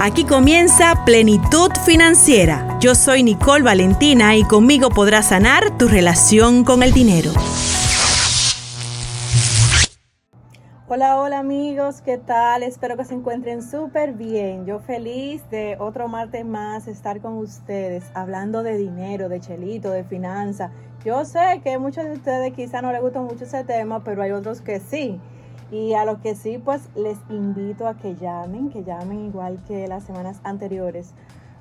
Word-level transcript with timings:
Aquí 0.00 0.24
comienza 0.24 1.04
Plenitud 1.04 1.70
Financiera. 1.86 2.78
Yo 2.80 2.94
soy 2.94 3.22
Nicole 3.22 3.62
Valentina 3.62 4.36
y 4.36 4.44
conmigo 4.44 4.90
podrás 4.90 5.28
sanar 5.28 5.78
tu 5.78 5.88
relación 5.88 6.64
con 6.64 6.82
el 6.82 6.92
dinero. 6.92 7.30
Hola, 10.88 11.18
hola 11.20 11.38
amigos, 11.38 12.02
¿qué 12.02 12.18
tal? 12.18 12.62
Espero 12.62 12.96
que 12.96 13.04
se 13.04 13.14
encuentren 13.14 13.62
súper 13.62 14.12
bien. 14.12 14.66
Yo 14.66 14.80
feliz 14.80 15.42
de 15.50 15.76
otro 15.78 16.08
martes 16.08 16.44
más 16.44 16.86
estar 16.88 17.20
con 17.20 17.38
ustedes 17.38 18.04
hablando 18.14 18.62
de 18.62 18.76
dinero, 18.76 19.28
de 19.28 19.40
chelito, 19.40 19.90
de 19.90 20.04
finanzas. 20.04 20.70
Yo 21.04 21.24
sé 21.24 21.60
que 21.62 21.78
muchos 21.78 22.04
de 22.04 22.12
ustedes 22.12 22.52
quizá 22.52 22.82
no 22.82 22.92
les 22.92 23.00
gusta 23.00 23.20
mucho 23.20 23.44
ese 23.44 23.64
tema, 23.64 24.04
pero 24.04 24.22
hay 24.22 24.32
otros 24.32 24.60
que 24.60 24.80
sí. 24.80 25.20
Y 25.74 25.94
a 25.94 26.04
los 26.04 26.18
que 26.18 26.36
sí, 26.36 26.60
pues 26.64 26.88
les 26.94 27.18
invito 27.28 27.88
a 27.88 27.94
que 27.94 28.14
llamen, 28.14 28.70
que 28.70 28.84
llamen 28.84 29.26
igual 29.26 29.58
que 29.66 29.88
las 29.88 30.04
semanas 30.04 30.38
anteriores, 30.44 31.14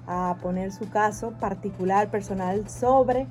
a 0.05 0.37
poner 0.39 0.71
su 0.71 0.87
caso 0.87 1.31
particular, 1.39 2.11
personal 2.11 2.69
sobre 2.69 3.25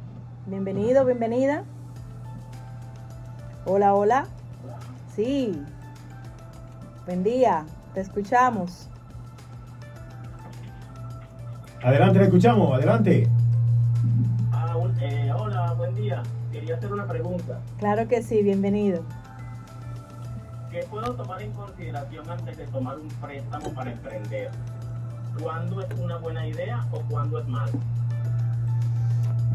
bienvenido, 0.47 1.05
bienvenida. 1.05 1.65
Hola, 3.67 3.95
hola. 3.95 4.27
Sí. 5.15 5.53
Buen 7.05 7.23
día, 7.23 7.67
te 7.93 8.01
escuchamos. 8.01 8.89
Adelante, 11.83 12.19
le 12.19 12.25
escuchamos, 12.27 12.73
adelante. 12.75 13.29
Ah, 14.53 14.75
eh, 15.01 15.31
hola, 15.37 15.75
buen 15.75 15.95
día. 15.95 16.23
Quería 16.51 16.77
hacer 16.77 16.91
una 16.91 17.07
pregunta. 17.07 17.61
Claro 17.79 18.09
que 18.09 18.23
sí, 18.23 18.43
bienvenido. 18.43 19.03
¿Qué 20.71 20.81
puedo 20.89 21.15
tomar 21.15 21.43
en 21.43 21.53
consideración 21.53 22.31
antes 22.31 22.57
de 22.57 22.67
tomar 22.69 22.99
un 22.99 23.09
préstamo 23.09 23.75
para 23.75 23.93
emprender? 23.93 24.51
¿Cuándo 25.43 25.83
es 25.83 25.99
una 25.99 26.17
buena 26.17 26.47
idea 26.47 26.87
o 26.91 27.01
cuándo 27.11 27.39
es 27.39 27.49
malo? 27.49 27.73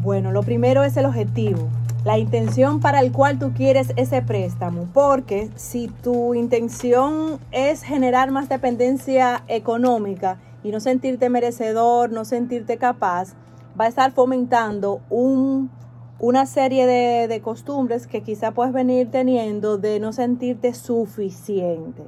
Bueno, 0.02 0.30
lo 0.30 0.44
primero 0.44 0.84
es 0.84 0.96
el 0.96 1.06
objetivo, 1.06 1.68
la 2.04 2.18
intención 2.18 2.80
para 2.80 3.00
el 3.00 3.12
cual 3.12 3.38
tú 3.38 3.52
quieres 3.52 3.92
ese 3.96 4.22
préstamo, 4.22 4.88
porque 4.94 5.50
si 5.56 5.88
tu 5.88 6.34
intención 6.34 7.38
es 7.50 7.82
generar 7.82 8.30
más 8.30 8.48
dependencia 8.48 9.42
económica, 9.48 10.38
y 10.62 10.70
no 10.70 10.80
sentirte 10.80 11.28
merecedor, 11.28 12.10
no 12.10 12.24
sentirte 12.24 12.78
capaz, 12.78 13.34
va 13.80 13.84
a 13.84 13.88
estar 13.88 14.12
fomentando 14.12 15.00
un, 15.08 15.70
una 16.18 16.46
serie 16.46 16.86
de, 16.86 17.28
de 17.28 17.40
costumbres 17.40 18.06
que 18.06 18.22
quizá 18.22 18.50
puedes 18.52 18.72
venir 18.72 19.10
teniendo 19.10 19.78
de 19.78 20.00
no 20.00 20.12
sentirte 20.12 20.74
suficiente 20.74 22.02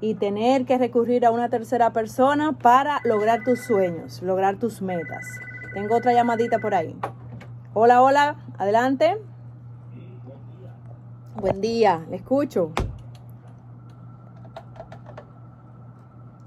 y 0.00 0.14
tener 0.14 0.66
que 0.66 0.76
recurrir 0.76 1.24
a 1.24 1.30
una 1.30 1.48
tercera 1.48 1.92
persona 1.92 2.52
para 2.52 3.00
lograr 3.04 3.42
tus 3.42 3.60
sueños, 3.60 4.20
lograr 4.22 4.56
tus 4.56 4.82
metas. 4.82 5.24
Tengo 5.72 5.96
otra 5.96 6.12
llamadita 6.12 6.58
por 6.58 6.74
ahí. 6.74 6.94
Hola, 7.72 8.02
hola, 8.02 8.36
adelante. 8.58 9.16
Buen 11.36 11.60
día, 11.60 12.04
le 12.08 12.16
escucho. 12.16 12.72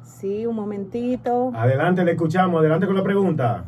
Sí, 0.02 0.46
un 0.46 0.56
momentito. 0.56 1.52
Adelante, 1.54 2.04
le 2.04 2.14
escuchamos. 2.14 2.60
Adelante 2.60 2.88
con 2.88 2.96
la 2.96 3.04
pregunta. 3.04 3.66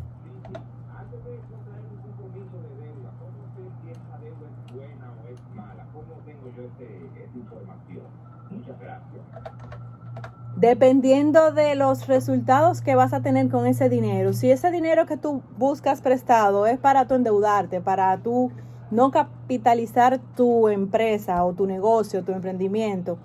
Dependiendo 10.56 11.52
de 11.52 11.76
los 11.76 12.08
resultados 12.08 12.82
que 12.82 12.96
vas 12.96 13.14
a 13.14 13.22
tener 13.22 13.50
con 13.50 13.66
ese 13.66 13.88
dinero, 13.88 14.34
si 14.34 14.52
ese 14.52 14.72
dinero 14.72 15.06
que 15.06 15.16
tú 15.16 15.42
buscas 15.58 16.02
prestado 16.02 16.66
es 16.66 16.78
para 16.78 17.08
tu 17.08 17.16
endeudarte, 17.16 17.80
para 17.80 18.18
tú 18.18 18.52
no 18.92 19.12
capitalizar 19.12 20.20
tu 20.36 20.68
empresa 20.70 21.44
o 21.44 21.54
tu 21.54 21.66
negocio, 21.66 22.24
tu 22.24 22.32
emprendimiento, 22.32 23.18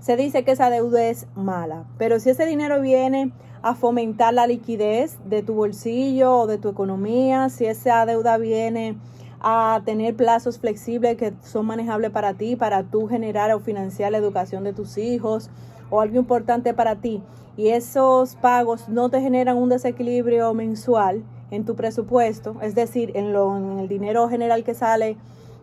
se 0.00 0.16
dice 0.16 0.44
que 0.44 0.52
esa 0.52 0.68
deuda 0.68 1.04
es 1.04 1.26
mala. 1.34 1.84
Pero 1.98 2.18
si 2.18 2.30
ese 2.30 2.44
dinero 2.44 2.80
viene 2.80 3.32
a 3.62 3.74
fomentar 3.74 4.34
la 4.34 4.46
liquidez 4.46 5.18
de 5.24 5.42
tu 5.42 5.54
bolsillo 5.54 6.38
o 6.38 6.46
de 6.46 6.58
tu 6.58 6.68
economía, 6.68 7.48
si 7.48 7.66
esa 7.66 8.04
deuda 8.04 8.36
viene 8.36 8.96
a 9.40 9.80
tener 9.84 10.16
plazos 10.16 10.58
flexibles 10.58 11.16
que 11.16 11.32
son 11.42 11.66
manejables 11.66 12.10
para 12.10 12.34
ti, 12.34 12.56
para 12.56 12.82
tú 12.82 13.06
generar 13.06 13.52
o 13.52 13.60
financiar 13.60 14.12
la 14.12 14.18
educación 14.18 14.64
de 14.64 14.72
tus 14.72 14.98
hijos 14.98 15.50
o 15.90 16.00
algo 16.00 16.18
importante 16.18 16.74
para 16.74 16.96
ti, 16.96 17.22
y 17.56 17.68
esos 17.68 18.34
pagos 18.36 18.88
no 18.88 19.10
te 19.10 19.20
generan 19.20 19.56
un 19.56 19.68
desequilibrio 19.68 20.54
mensual 20.54 21.22
en 21.52 21.64
tu 21.64 21.76
presupuesto, 21.76 22.56
es 22.62 22.74
decir, 22.74 23.12
en, 23.14 23.32
lo, 23.32 23.56
en 23.56 23.78
el 23.78 23.86
dinero 23.86 24.28
general 24.28 24.64
que 24.64 24.74
sale 24.74 25.16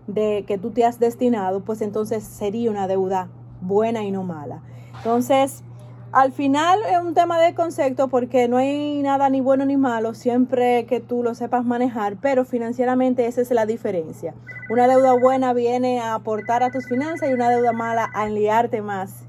de 0.05 0.45
que 0.47 0.57
tú 0.57 0.69
te 0.69 0.85
has 0.85 0.99
destinado, 0.99 1.61
pues 1.61 1.81
entonces 1.81 2.23
sería 2.23 2.69
una 2.69 2.87
deuda 2.87 3.27
buena 3.59 4.03
y 4.03 4.11
no 4.11 4.23
mala. 4.23 4.61
Entonces, 4.97 5.63
al 6.11 6.31
final 6.31 6.79
es 6.89 6.99
un 7.01 7.15
tema 7.15 7.39
de 7.39 7.55
concepto 7.55 8.07
porque 8.07 8.47
no 8.47 8.57
hay 8.57 9.01
nada 9.01 9.29
ni 9.29 9.41
bueno 9.41 9.65
ni 9.65 9.77
malo, 9.77 10.13
siempre 10.13 10.85
que 10.85 10.99
tú 10.99 11.23
lo 11.23 11.33
sepas 11.33 11.65
manejar, 11.65 12.17
pero 12.21 12.45
financieramente 12.45 13.25
esa 13.25 13.41
es 13.41 13.49
la 13.49 13.65
diferencia. 13.65 14.35
Una 14.69 14.87
deuda 14.87 15.13
buena 15.13 15.53
viene 15.53 15.99
a 15.99 16.13
aportar 16.13 16.61
a 16.61 16.71
tus 16.71 16.87
finanzas 16.87 17.29
y 17.29 17.33
una 17.33 17.49
deuda 17.49 17.73
mala 17.73 18.11
a 18.13 18.27
enliarte 18.27 18.83
más. 18.83 19.23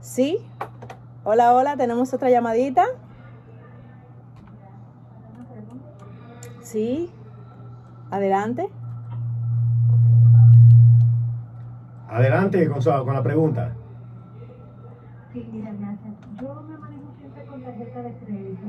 ¿Sí? 0.00 0.38
Hola, 1.24 1.54
hola, 1.54 1.76
tenemos 1.76 2.14
otra 2.14 2.30
llamadita. 2.30 2.86
Sí. 6.72 7.10
Adelante. 8.10 8.66
Adelante 12.08 12.66
con, 12.66 12.80
con 12.82 13.14
la 13.14 13.22
pregunta. 13.22 13.74
Sí, 15.34 15.46
mira, 15.52 15.70
gracias. 15.78 16.14
Yo 16.40 16.62
me 16.66 16.78
manejo 16.78 17.12
siempre 17.18 17.44
con 17.44 17.62
tarjeta 17.62 18.00
de 18.00 18.14
crédito, 18.14 18.62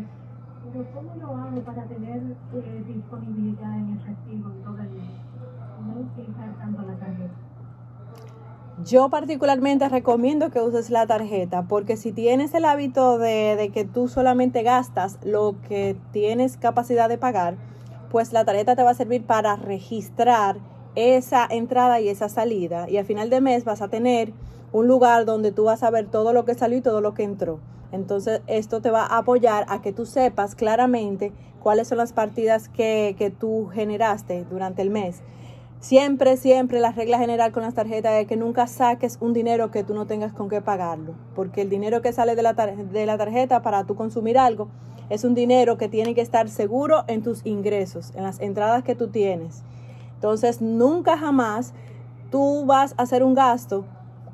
pero 0.65 0.85
¿cómo 0.93 1.15
lo 1.15 1.27
hago 1.37 1.61
para 1.61 1.83
tener 1.83 2.21
eh, 2.53 2.83
disponibilidad 2.85 3.73
en 3.77 3.97
efectivo 3.97 4.49
todo 4.65 4.79
el 4.79 4.89
mes? 4.89 5.21
No 5.87 6.01
utilizar 6.01 6.57
tanto 6.57 6.81
la 6.81 6.95
tarjeta. 6.95 7.33
Yo 8.83 9.07
particularmente 9.07 9.87
recomiendo 9.87 10.49
que 10.49 10.59
uses 10.59 10.89
la 10.89 11.07
tarjeta 11.07 11.63
porque 11.69 11.95
si 11.95 12.11
tienes 12.11 12.53
el 12.53 12.65
hábito 12.65 13.17
de, 13.17 13.55
de, 13.55 13.69
que 13.69 13.85
tú 13.85 14.09
solamente 14.09 14.61
gastas 14.61 15.19
lo 15.23 15.55
que 15.69 15.95
tienes 16.11 16.57
capacidad 16.57 17.07
de 17.07 17.17
pagar, 17.17 17.55
pues 18.13 18.31
la 18.31 18.45
tarjeta 18.45 18.75
te 18.75 18.83
va 18.83 18.91
a 18.91 18.93
servir 18.93 19.25
para 19.25 19.55
registrar 19.55 20.57
esa 20.93 21.47
entrada 21.49 21.99
y 21.99 22.09
esa 22.09 22.29
salida 22.29 22.87
y 22.87 22.97
al 22.97 23.05
final 23.05 23.31
de 23.31 23.41
mes 23.41 23.65
vas 23.65 23.81
a 23.81 23.87
tener 23.87 24.33
un 24.71 24.87
lugar 24.87 25.25
donde 25.25 25.51
tú 25.51 25.63
vas 25.63 25.81
a 25.81 25.89
ver 25.89 26.05
todo 26.05 26.31
lo 26.31 26.45
que 26.45 26.53
salió 26.53 26.77
y 26.77 26.81
todo 26.81 27.01
lo 27.01 27.15
que 27.15 27.23
entró. 27.23 27.59
Entonces 27.91 28.41
esto 28.45 28.81
te 28.81 28.91
va 28.91 29.01
a 29.01 29.17
apoyar 29.17 29.65
a 29.67 29.81
que 29.81 29.93
tú 29.93 30.05
sepas 30.05 30.53
claramente 30.53 31.31
cuáles 31.59 31.87
son 31.87 31.97
las 31.97 32.13
partidas 32.13 32.69
que, 32.69 33.15
que 33.17 33.31
tú 33.31 33.71
generaste 33.73 34.45
durante 34.47 34.83
el 34.83 34.91
mes. 34.91 35.23
Siempre, 35.83 36.37
siempre 36.37 36.79
la 36.79 36.93
regla 36.93 37.17
general 37.17 37.51
con 37.51 37.63
las 37.63 37.73
tarjetas 37.73 38.13
es 38.13 38.25
que 38.25 38.37
nunca 38.37 38.67
saques 38.67 39.17
un 39.19 39.33
dinero 39.33 39.69
que 39.69 39.83
tú 39.83 39.93
no 39.93 40.07
tengas 40.07 40.31
con 40.31 40.47
qué 40.47 40.61
pagarlo, 40.61 41.13
porque 41.35 41.59
el 41.59 41.69
dinero 41.69 42.01
que 42.01 42.13
sale 42.13 42.37
de 42.37 42.41
la, 42.41 42.53
de 42.53 43.05
la 43.05 43.17
tarjeta 43.17 43.61
para 43.61 43.83
tú 43.83 43.93
consumir 43.93 44.37
algo 44.37 44.69
es 45.09 45.25
un 45.25 45.35
dinero 45.35 45.77
que 45.77 45.89
tiene 45.89 46.15
que 46.15 46.21
estar 46.21 46.47
seguro 46.47 47.03
en 47.07 47.21
tus 47.21 47.45
ingresos, 47.45 48.13
en 48.15 48.23
las 48.23 48.39
entradas 48.39 48.85
que 48.85 48.95
tú 48.95 49.09
tienes. 49.09 49.63
Entonces, 50.15 50.61
nunca 50.61 51.17
jamás 51.17 51.73
tú 52.31 52.63
vas 52.65 52.95
a 52.97 53.01
hacer 53.01 53.21
un 53.21 53.33
gasto 53.33 53.83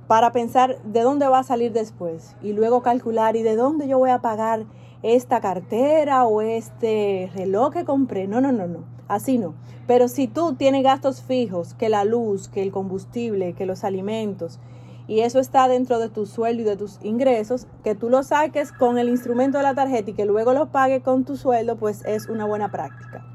para 0.06 0.31
pensar 0.31 0.80
de 0.84 1.01
dónde 1.01 1.28
va 1.28 1.40
a 1.40 1.44
salir 1.44 1.74
después 1.74 2.36
y 2.44 2.54
luego 2.54 2.84
calcular 2.84 3.36
y 3.36 3.42
de 3.42 3.56
dónde 3.56 3.88
yo 3.88 3.98
voy 3.98 4.12
a 4.12 4.22
pagar 4.22 4.66
esta 5.01 5.42
cartera 5.42 6.25
o 6.25 6.42
este 6.42 7.31
reloj 7.34 7.74
que 7.74 7.86
compré. 7.86 8.28
No, 8.28 8.40
no, 8.40 8.51
no, 8.51 8.68
no. 8.68 8.99
Así 9.09 9.39
no. 9.39 9.56
Pero 9.88 10.07
si 10.07 10.27
tú 10.27 10.53
tienes 10.53 10.83
gastos 10.83 11.21
fijos, 11.21 11.73
que 11.73 11.89
la 11.89 12.06
luz, 12.06 12.47
que 12.47 12.61
el 12.61 12.71
combustible, 12.71 13.53
que 13.53 13.65
los 13.65 13.83
alimentos, 13.83 14.59
y 15.07 15.21
eso 15.21 15.39
está 15.39 15.67
dentro 15.67 15.97
de 15.97 16.09
tu 16.09 16.27
sueldo 16.27 16.61
y 16.61 16.65
de 16.65 16.77
tus 16.77 17.03
ingresos, 17.03 17.65
que 17.83 17.95
tú 17.95 18.09
lo 18.09 18.21
saques 18.21 18.71
con 18.71 19.00
el 19.00 19.09
instrumento 19.09 19.57
de 19.57 19.63
la 19.63 19.73
tarjeta 19.73 20.11
y 20.11 20.13
que 20.13 20.25
luego 20.25 20.53
lo 20.53 20.67
pague 20.67 21.01
con 21.01 21.25
tu 21.25 21.35
sueldo, 21.35 21.75
pues 21.75 22.06
es 22.06 22.29
una 22.29 22.45
buena 22.45 22.69
práctica. 22.69 23.25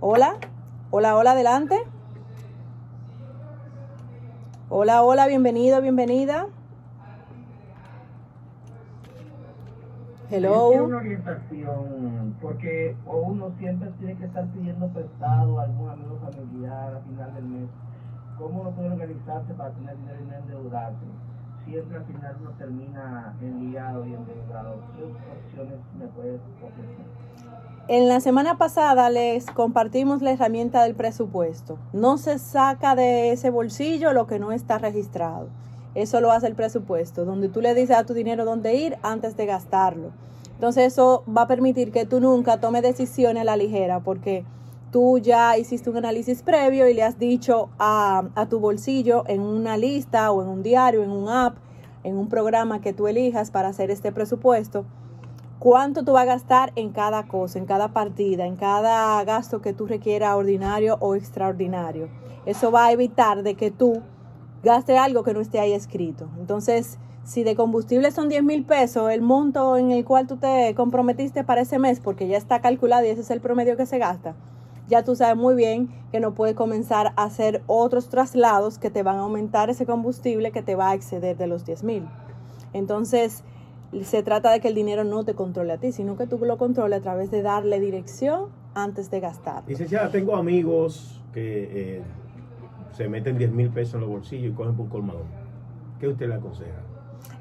Hola, 0.00 0.36
hola, 0.90 1.16
hola, 1.16 1.32
adelante. 1.32 1.78
Hola, 4.68 5.02
hola, 5.02 5.26
bienvenido, 5.26 5.80
bienvenida. 5.80 6.48
Hello. 10.28 10.72
Es 10.72 10.80
una 10.80 10.96
orientación, 10.96 12.36
porque 12.42 12.96
o 13.06 13.16
uno 13.18 13.52
siempre 13.58 13.90
tiene 14.00 14.16
que 14.16 14.24
estar 14.24 14.44
pidiendo 14.48 14.88
prestado 14.88 15.60
a 15.60 15.62
algún 15.64 15.88
amigo 15.88 16.18
familiar 16.24 16.94
a 16.96 17.00
final 17.00 17.34
del 17.34 17.44
mes. 17.44 17.68
¿Cómo 18.36 18.62
uno 18.62 18.70
puede 18.72 18.90
organizarse 18.90 19.54
para 19.54 19.70
tener 19.70 19.96
dinero 19.96 20.18
y 20.20 20.26
no 20.26 20.34
endeudarse? 20.34 21.06
Siempre 21.64 21.96
al 21.96 22.04
final 22.06 22.36
uno 22.40 22.50
termina 22.58 23.36
enviado 23.40 24.04
y 24.04 24.14
endeudado. 24.14 24.74
¿Qué 24.96 25.04
opciones 25.04 25.78
me 25.96 26.06
puedes 26.08 26.40
ofrecer? 26.60 27.06
En 27.88 28.08
la 28.08 28.18
semana 28.18 28.58
pasada 28.58 29.08
les 29.10 29.46
compartimos 29.46 30.22
la 30.22 30.32
herramienta 30.32 30.82
del 30.82 30.96
presupuesto. 30.96 31.78
No 31.92 32.18
se 32.18 32.40
saca 32.40 32.96
de 32.96 33.30
ese 33.30 33.50
bolsillo 33.50 34.12
lo 34.12 34.26
que 34.26 34.40
no 34.40 34.50
está 34.50 34.78
registrado. 34.78 35.46
Eso 35.96 36.20
lo 36.20 36.30
hace 36.30 36.46
el 36.46 36.54
presupuesto, 36.54 37.24
donde 37.24 37.48
tú 37.48 37.62
le 37.62 37.74
dices 37.74 37.96
a 37.96 38.04
tu 38.04 38.12
dinero 38.12 38.44
dónde 38.44 38.74
ir 38.74 38.98
antes 39.02 39.34
de 39.34 39.46
gastarlo. 39.46 40.10
Entonces 40.52 40.92
eso 40.92 41.24
va 41.26 41.42
a 41.42 41.46
permitir 41.46 41.90
que 41.90 42.04
tú 42.04 42.20
nunca 42.20 42.60
tomes 42.60 42.82
decisiones 42.82 43.40
a 43.40 43.44
la 43.44 43.56
ligera 43.56 44.00
porque 44.00 44.44
tú 44.92 45.18
ya 45.18 45.56
hiciste 45.56 45.88
un 45.88 45.96
análisis 45.96 46.42
previo 46.42 46.86
y 46.86 46.92
le 46.92 47.02
has 47.02 47.18
dicho 47.18 47.70
a, 47.78 48.24
a 48.34 48.46
tu 48.46 48.60
bolsillo 48.60 49.24
en 49.26 49.40
una 49.40 49.78
lista 49.78 50.30
o 50.32 50.42
en 50.42 50.48
un 50.48 50.62
diario, 50.62 51.02
en 51.02 51.10
un 51.10 51.30
app, 51.30 51.56
en 52.04 52.18
un 52.18 52.28
programa 52.28 52.82
que 52.82 52.92
tú 52.92 53.08
elijas 53.08 53.50
para 53.50 53.68
hacer 53.68 53.90
este 53.90 54.12
presupuesto, 54.12 54.84
cuánto 55.58 56.04
tú 56.04 56.12
vas 56.12 56.24
a 56.24 56.26
gastar 56.26 56.72
en 56.76 56.90
cada 56.90 57.26
cosa, 57.26 57.58
en 57.58 57.64
cada 57.64 57.88
partida, 57.88 58.44
en 58.44 58.56
cada 58.56 59.24
gasto 59.24 59.62
que 59.62 59.72
tú 59.72 59.86
requieras 59.86 60.34
ordinario 60.34 60.98
o 61.00 61.14
extraordinario. 61.14 62.08
Eso 62.44 62.70
va 62.70 62.84
a 62.84 62.92
evitar 62.92 63.42
de 63.42 63.54
que 63.54 63.70
tú 63.70 64.02
gaste 64.62 64.98
algo 64.98 65.22
que 65.22 65.34
no 65.34 65.40
esté 65.40 65.58
ahí 65.58 65.72
escrito. 65.72 66.28
Entonces, 66.38 66.98
si 67.24 67.42
de 67.42 67.56
combustible 67.56 68.10
son 68.12 68.28
10 68.28 68.44
mil 68.44 68.64
pesos, 68.64 69.10
el 69.10 69.20
monto 69.20 69.76
en 69.76 69.90
el 69.90 70.04
cual 70.04 70.26
tú 70.26 70.36
te 70.36 70.74
comprometiste 70.74 71.44
para 71.44 71.62
ese 71.62 71.78
mes, 71.78 72.00
porque 72.00 72.28
ya 72.28 72.36
está 72.36 72.60
calculado 72.60 73.04
y 73.04 73.08
ese 73.08 73.22
es 73.22 73.30
el 73.30 73.40
promedio 73.40 73.76
que 73.76 73.86
se 73.86 73.98
gasta, 73.98 74.34
ya 74.88 75.02
tú 75.02 75.16
sabes 75.16 75.36
muy 75.36 75.54
bien 75.54 75.88
que 76.12 76.20
no 76.20 76.34
puedes 76.34 76.54
comenzar 76.54 77.12
a 77.16 77.24
hacer 77.24 77.62
otros 77.66 78.08
traslados 78.08 78.78
que 78.78 78.90
te 78.90 79.02
van 79.02 79.16
a 79.16 79.20
aumentar 79.20 79.70
ese 79.70 79.86
combustible 79.86 80.52
que 80.52 80.62
te 80.62 80.76
va 80.76 80.90
a 80.90 80.94
exceder 80.94 81.36
de 81.36 81.48
los 81.48 81.64
10 81.64 81.82
mil. 81.82 82.08
Entonces, 82.72 83.42
se 84.02 84.22
trata 84.22 84.50
de 84.50 84.60
que 84.60 84.68
el 84.68 84.74
dinero 84.74 85.02
no 85.04 85.24
te 85.24 85.34
controle 85.34 85.72
a 85.72 85.78
ti, 85.78 85.92
sino 85.92 86.16
que 86.16 86.26
tú 86.26 86.38
lo 86.38 86.58
controles 86.58 87.00
a 87.00 87.02
través 87.02 87.30
de 87.30 87.42
darle 87.42 87.80
dirección 87.80 88.46
antes 88.74 89.10
de 89.10 89.20
gastar. 89.20 89.64
Licenciada, 89.66 90.10
tengo 90.10 90.36
amigos 90.36 91.20
que 91.32 91.96
eh, 91.96 92.02
se 92.96 93.08
meten 93.08 93.36
10 93.36 93.52
mil 93.52 93.68
pesos 93.70 93.94
en 93.94 94.00
los 94.00 94.08
bolsillos 94.08 94.52
y 94.52 94.54
cogen 94.54 94.74
por 94.74 94.84
un 94.84 94.90
colmadón. 94.90 95.26
¿Qué 96.00 96.08
usted 96.08 96.28
le 96.28 96.34
aconseja? 96.34 96.80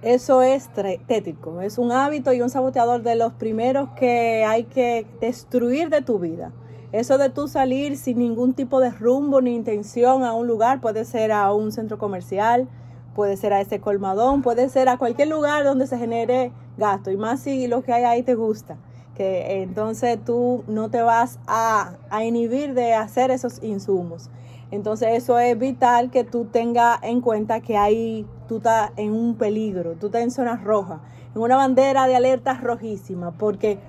Eso 0.02 0.42
es 0.42 0.70
tétrico, 1.08 1.62
es 1.62 1.78
un 1.78 1.92
hábito 1.92 2.34
y 2.34 2.42
un 2.42 2.50
saboteador 2.50 3.02
de 3.02 3.16
los 3.16 3.34
primeros 3.34 3.90
que 3.96 4.44
hay 4.46 4.66
que 4.66 5.06
destruir 5.22 5.90
de 5.90 6.02
tu 6.02 6.20
vida. 6.20 6.52
Eso 6.92 7.18
de 7.18 7.30
tú 7.30 7.48
salir 7.48 7.98
sin 7.98 8.20
ningún 8.20 8.54
tipo 8.54 8.80
de 8.80 8.92
rumbo 8.92 9.42
ni 9.42 9.56
intención 9.56 10.24
a 10.24 10.34
un 10.34 10.48
lugar, 10.48 10.82
puede 10.82 11.06
ser 11.06 11.32
a 11.32 11.52
un 11.54 11.72
centro 11.72 11.98
comercial, 11.98 12.68
puede 13.16 13.38
ser 13.38 13.54
a 13.54 13.62
ese 13.62 13.80
colmadón, 13.80 14.42
puede 14.42 14.70
ser 14.70 14.90
a 14.90 14.98
cualquier 14.98 15.30
lugar 15.30 15.64
donde 15.64 15.88
se 15.88 15.98
genere 15.98 16.52
gasto, 16.78 17.12
y 17.12 17.18
más 17.18 17.40
si 17.40 17.68
lo 17.68 17.82
que 17.82 17.94
hay 17.94 18.04
ahí 18.04 18.24
te 18.24 18.36
gusta, 18.36 18.78
que 19.16 19.62
entonces 19.62 20.20
tú 20.24 20.64
no 20.68 20.90
te 20.90 21.02
vas 21.02 21.40
a, 21.48 21.94
a 22.10 22.24
inhibir 22.26 22.74
de 22.74 22.94
hacer 22.94 23.32
esos 23.32 23.64
insumos. 23.64 24.30
Entonces 24.76 25.10
eso 25.14 25.40
es 25.40 25.58
vital 25.58 26.12
que 26.12 26.24
tú 26.24 26.46
tengas 26.46 27.00
en 27.04 27.22
cuenta 27.22 27.62
que 27.62 27.78
ahí 27.78 28.26
tú 28.48 28.58
estás 28.58 28.92
en 28.98 29.12
un 29.14 29.36
peligro, 29.36 29.94
tú 29.94 30.08
estás 30.08 30.22
en 30.22 30.32
zona 30.32 30.56
roja, 30.58 31.00
en 31.36 31.42
una 31.42 31.56
bandera 31.56 32.08
de 32.08 32.16
alerta 32.16 32.60
rojísima, 32.62 33.32
porque 33.32 33.80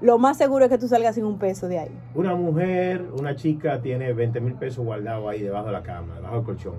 lo 0.00 0.18
más 0.18 0.36
seguro 0.36 0.64
es 0.64 0.70
que 0.70 0.78
tú 0.78 0.88
salgas 0.88 1.14
sin 1.14 1.24
un 1.24 1.38
peso 1.38 1.68
de 1.68 1.78
ahí. 1.78 1.90
Una 2.14 2.34
mujer, 2.34 3.06
una 3.18 3.36
chica 3.36 3.80
tiene 3.80 4.12
20 4.12 4.40
mil 4.40 4.54
pesos 4.54 4.84
guardados 4.84 5.28
ahí 5.30 5.40
debajo 5.42 5.66
de 5.66 5.72
la 5.72 5.82
cama, 5.82 6.16
debajo 6.16 6.36
del 6.36 6.44
colchón. 6.44 6.74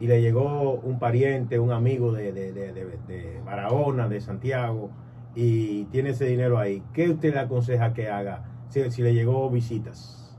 Y 0.00 0.06
le 0.06 0.20
llegó 0.20 0.80
un 0.82 0.98
pariente, 0.98 1.58
un 1.58 1.70
amigo 1.70 2.12
de, 2.12 2.32
de, 2.32 2.52
de, 2.52 2.72
de- 2.72 3.40
Barahona, 3.44 4.08
de 4.08 4.20
Santiago, 4.20 4.90
y 5.34 5.84
tiene 5.84 6.10
ese 6.10 6.24
dinero 6.24 6.58
ahí. 6.58 6.82
¿Qué 6.92 7.10
usted 7.10 7.34
le 7.34 7.40
aconseja 7.40 7.92
que 7.92 8.08
haga 8.08 8.42
si 8.68 9.02
le 9.02 9.12
llegó 9.14 9.48
visitas? 9.50 10.31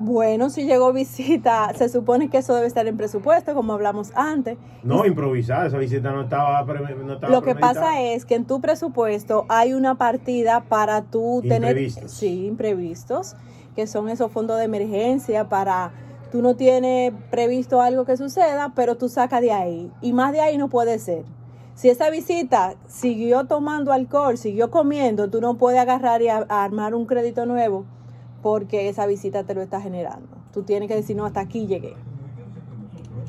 Bueno, 0.00 0.50
si 0.50 0.64
llegó 0.64 0.92
visita, 0.92 1.72
se 1.74 1.88
supone 1.88 2.28
que 2.28 2.38
eso 2.38 2.54
debe 2.54 2.66
estar 2.66 2.86
en 2.86 2.96
presupuesto, 2.96 3.54
como 3.54 3.72
hablamos 3.74 4.10
antes. 4.14 4.58
No, 4.82 5.06
improvisada, 5.06 5.66
esa 5.66 5.78
visita 5.78 6.10
no 6.10 6.22
estaba, 6.22 6.64
pre- 6.66 6.94
no 6.96 7.14
estaba 7.14 7.32
Lo 7.32 7.42
que 7.42 7.54
pasa 7.54 8.00
es 8.02 8.24
que 8.24 8.34
en 8.34 8.44
tu 8.44 8.60
presupuesto 8.60 9.46
hay 9.48 9.72
una 9.72 9.94
partida 9.96 10.64
para 10.68 11.02
tú 11.02 11.40
tener 11.42 11.70
Imprevistos. 11.70 12.10
sí, 12.12 12.46
imprevistos, 12.46 13.36
que 13.76 13.86
son 13.86 14.08
esos 14.08 14.30
fondos 14.32 14.58
de 14.58 14.64
emergencia 14.64 15.48
para 15.48 15.92
tú 16.32 16.42
no 16.42 16.56
tienes 16.56 17.12
previsto 17.30 17.80
algo 17.80 18.04
que 18.04 18.16
suceda, 18.16 18.72
pero 18.74 18.96
tú 18.96 19.08
sacas 19.08 19.40
de 19.40 19.52
ahí 19.52 19.92
y 20.00 20.12
más 20.12 20.32
de 20.32 20.40
ahí 20.40 20.58
no 20.58 20.68
puede 20.68 20.98
ser. 20.98 21.24
Si 21.76 21.88
esa 21.88 22.10
visita 22.10 22.74
siguió 22.88 23.44
tomando 23.46 23.92
alcohol, 23.92 24.36
siguió 24.38 24.70
comiendo, 24.70 25.30
tú 25.30 25.40
no 25.40 25.54
puedes 25.56 25.80
agarrar 25.80 26.20
y 26.22 26.28
a- 26.28 26.44
a 26.48 26.64
armar 26.64 26.94
un 26.96 27.06
crédito 27.06 27.46
nuevo 27.46 27.84
porque 28.44 28.88
esa 28.90 29.06
visita 29.06 29.44
te 29.44 29.54
lo 29.54 29.62
está 29.62 29.80
generando. 29.80 30.28
Tú 30.52 30.64
tienes 30.64 30.86
que 30.86 30.94
decir, 30.94 31.16
no, 31.16 31.24
hasta 31.24 31.40
aquí 31.40 31.66
llegué. 31.66 31.94
Comunicarse 31.94 32.60
con 32.68 32.82
nosotros 32.82 33.24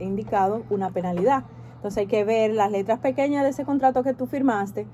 indicado 0.00 0.64
una 0.68 0.90
penalidad. 0.90 1.44
Entonces 1.76 1.98
hay 1.98 2.06
que 2.08 2.24
ver 2.24 2.54
las 2.54 2.72
letras 2.72 2.98
pequeñas 2.98 3.44
de 3.44 3.50
ese 3.50 3.64
contrato 3.64 4.02
que 4.02 4.14
tú 4.14 4.26
firmaste 4.26 4.88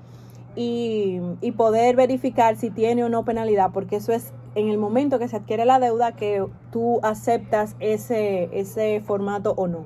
y, 0.55 1.19
y, 1.41 1.51
poder 1.53 1.95
verificar 1.95 2.57
si 2.57 2.69
tiene 2.69 3.03
o 3.03 3.09
no 3.09 3.25
penalidad, 3.25 3.71
porque 3.71 3.95
eso 3.95 4.11
es 4.11 4.33
en 4.53 4.69
el 4.69 4.77
momento 4.77 5.17
que 5.17 5.27
se 5.27 5.37
adquiere 5.37 5.65
la 5.65 5.79
deuda 5.79 6.11
que 6.11 6.45
tú 6.71 6.99
aceptas 7.01 7.75
ese, 7.79 8.49
ese 8.51 9.01
formato 9.01 9.55
o 9.57 9.67
no. 9.67 9.85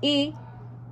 Y 0.00 0.34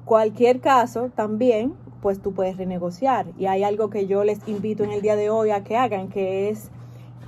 cualquier 0.05 0.61
caso 0.61 1.11
también, 1.15 1.75
pues 2.03 2.21
tú 2.21 2.35
puedes 2.35 2.57
renegociar. 2.57 3.27
Y 3.39 3.47
hay 3.47 3.63
algo 3.63 3.91
que 3.91 4.09
yo 4.09 4.25
les 4.25 4.49
invito 4.49 4.83
en 4.83 4.91
el 4.91 5.03
día 5.03 5.15
de 5.15 5.31
hoy 5.31 5.51
a 5.51 5.63
que 5.63 5.77
hagan, 5.77 6.09
que 6.09 6.49
es 6.49 6.73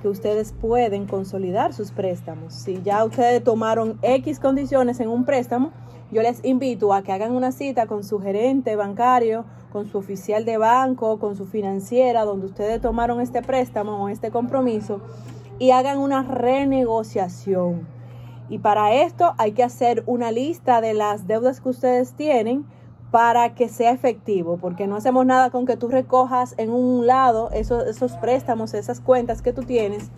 que 0.01 0.07
ustedes 0.07 0.53
pueden 0.53 1.05
consolidar 1.05 1.73
sus 1.73 1.91
préstamos. 1.91 2.53
Si 2.53 2.81
ya 2.81 3.03
ustedes 3.03 3.43
tomaron 3.43 3.99
X 4.01 4.39
condiciones 4.39 4.99
en 4.99 5.09
un 5.09 5.25
préstamo, 5.25 5.71
yo 6.11 6.21
les 6.21 6.43
invito 6.43 6.93
a 6.93 7.03
que 7.03 7.11
hagan 7.11 7.35
una 7.35 7.51
cita 7.51 7.85
con 7.85 8.03
su 8.03 8.19
gerente 8.19 8.75
bancario, 8.75 9.45
con 9.71 9.87
su 9.87 9.97
oficial 9.97 10.45
de 10.45 10.57
banco, 10.57 11.19
con 11.19 11.35
su 11.35 11.45
financiera, 11.45 12.25
donde 12.25 12.47
ustedes 12.47 12.81
tomaron 12.81 13.21
este 13.21 13.41
préstamo 13.41 14.03
o 14.03 14.09
este 14.09 14.31
compromiso 14.31 15.01
y 15.59 15.71
hagan 15.71 15.99
una 15.99 16.23
renegociación. 16.23 17.87
Y 18.49 18.59
para 18.59 18.95
esto 18.95 19.35
hay 19.37 19.51
que 19.51 19.63
hacer 19.63 20.03
una 20.07 20.31
lista 20.31 20.81
de 20.81 20.95
las 20.95 21.27
deudas 21.27 21.61
que 21.61 21.69
ustedes 21.69 22.13
tienen 22.13 22.65
para 23.11 23.55
que 23.55 23.69
sea 23.69 23.91
efectivo, 23.91 24.57
porque 24.57 24.87
no 24.87 24.95
hacemos 24.95 25.25
nada 25.25 25.49
con 25.49 25.65
que 25.65 25.77
tú 25.77 25.87
recojas 25.87 26.53
en 26.57 26.71
un 26.71 27.07
lado 27.07 27.49
esos, 27.51 27.85
esos 27.87 28.17
préstamos, 28.17 28.73
esas 28.73 29.01
cuentas 29.01 29.41
que 29.41 29.53
tú 29.53 29.63
tienes 29.63 30.11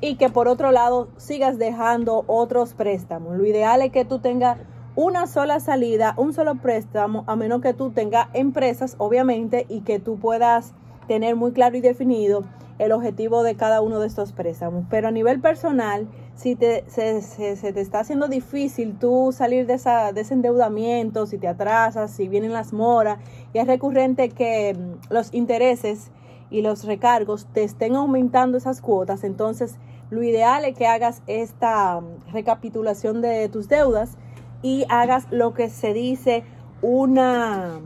y 0.00 0.16
que 0.16 0.28
por 0.28 0.48
otro 0.48 0.70
lado 0.70 1.08
sigas 1.16 1.58
dejando 1.58 2.24
otros 2.26 2.74
préstamos. 2.74 3.36
Lo 3.36 3.46
ideal 3.46 3.80
es 3.80 3.90
que 3.90 4.04
tú 4.04 4.18
tengas 4.18 4.58
una 4.96 5.26
sola 5.26 5.58
salida, 5.58 6.14
un 6.16 6.32
solo 6.32 6.56
préstamo, 6.56 7.24
a 7.26 7.34
menos 7.34 7.62
que 7.62 7.72
tú 7.72 7.90
tengas 7.90 8.28
empresas, 8.32 8.94
obviamente, 8.98 9.66
y 9.68 9.80
que 9.80 9.98
tú 9.98 10.18
puedas 10.18 10.72
tener 11.08 11.36
muy 11.36 11.52
claro 11.52 11.76
y 11.76 11.80
definido 11.80 12.44
el 12.78 12.92
objetivo 12.92 13.42
de 13.42 13.56
cada 13.56 13.80
uno 13.80 13.98
de 13.98 14.06
estos 14.06 14.32
préstamos. 14.32 14.84
Pero 14.90 15.08
a 15.08 15.10
nivel 15.10 15.40
personal, 15.40 16.06
si 16.34 16.56
te, 16.56 16.84
se, 16.88 17.22
se, 17.22 17.72
te 17.72 17.80
está 17.80 18.00
haciendo 18.00 18.28
difícil 18.28 18.98
tú 18.98 19.30
salir 19.32 19.66
de, 19.66 19.74
esa, 19.74 20.12
de 20.12 20.22
ese 20.22 20.34
endeudamiento, 20.34 21.26
si 21.26 21.38
te 21.38 21.46
atrasas, 21.48 22.10
si 22.10 22.28
vienen 22.28 22.52
las 22.52 22.72
moras, 22.72 23.18
y 23.52 23.58
es 23.58 23.66
recurrente 23.66 24.28
que 24.30 24.74
mm, 24.74 25.12
los 25.12 25.32
intereses 25.32 26.10
y 26.50 26.62
los 26.62 26.84
recargos 26.84 27.46
te 27.52 27.62
estén 27.62 27.94
aumentando 27.94 28.58
esas 28.58 28.80
cuotas, 28.80 29.24
entonces 29.24 29.76
lo 30.10 30.22
ideal 30.22 30.64
es 30.64 30.76
que 30.76 30.86
hagas 30.86 31.22
esta 31.26 32.00
mm, 32.00 32.32
recapitulación 32.32 33.22
de 33.22 33.48
tus 33.48 33.68
deudas 33.68 34.16
y 34.62 34.86
hagas 34.88 35.26
lo 35.30 35.54
que 35.54 35.68
se 35.68 35.94
dice 35.94 36.42
una, 36.82 37.78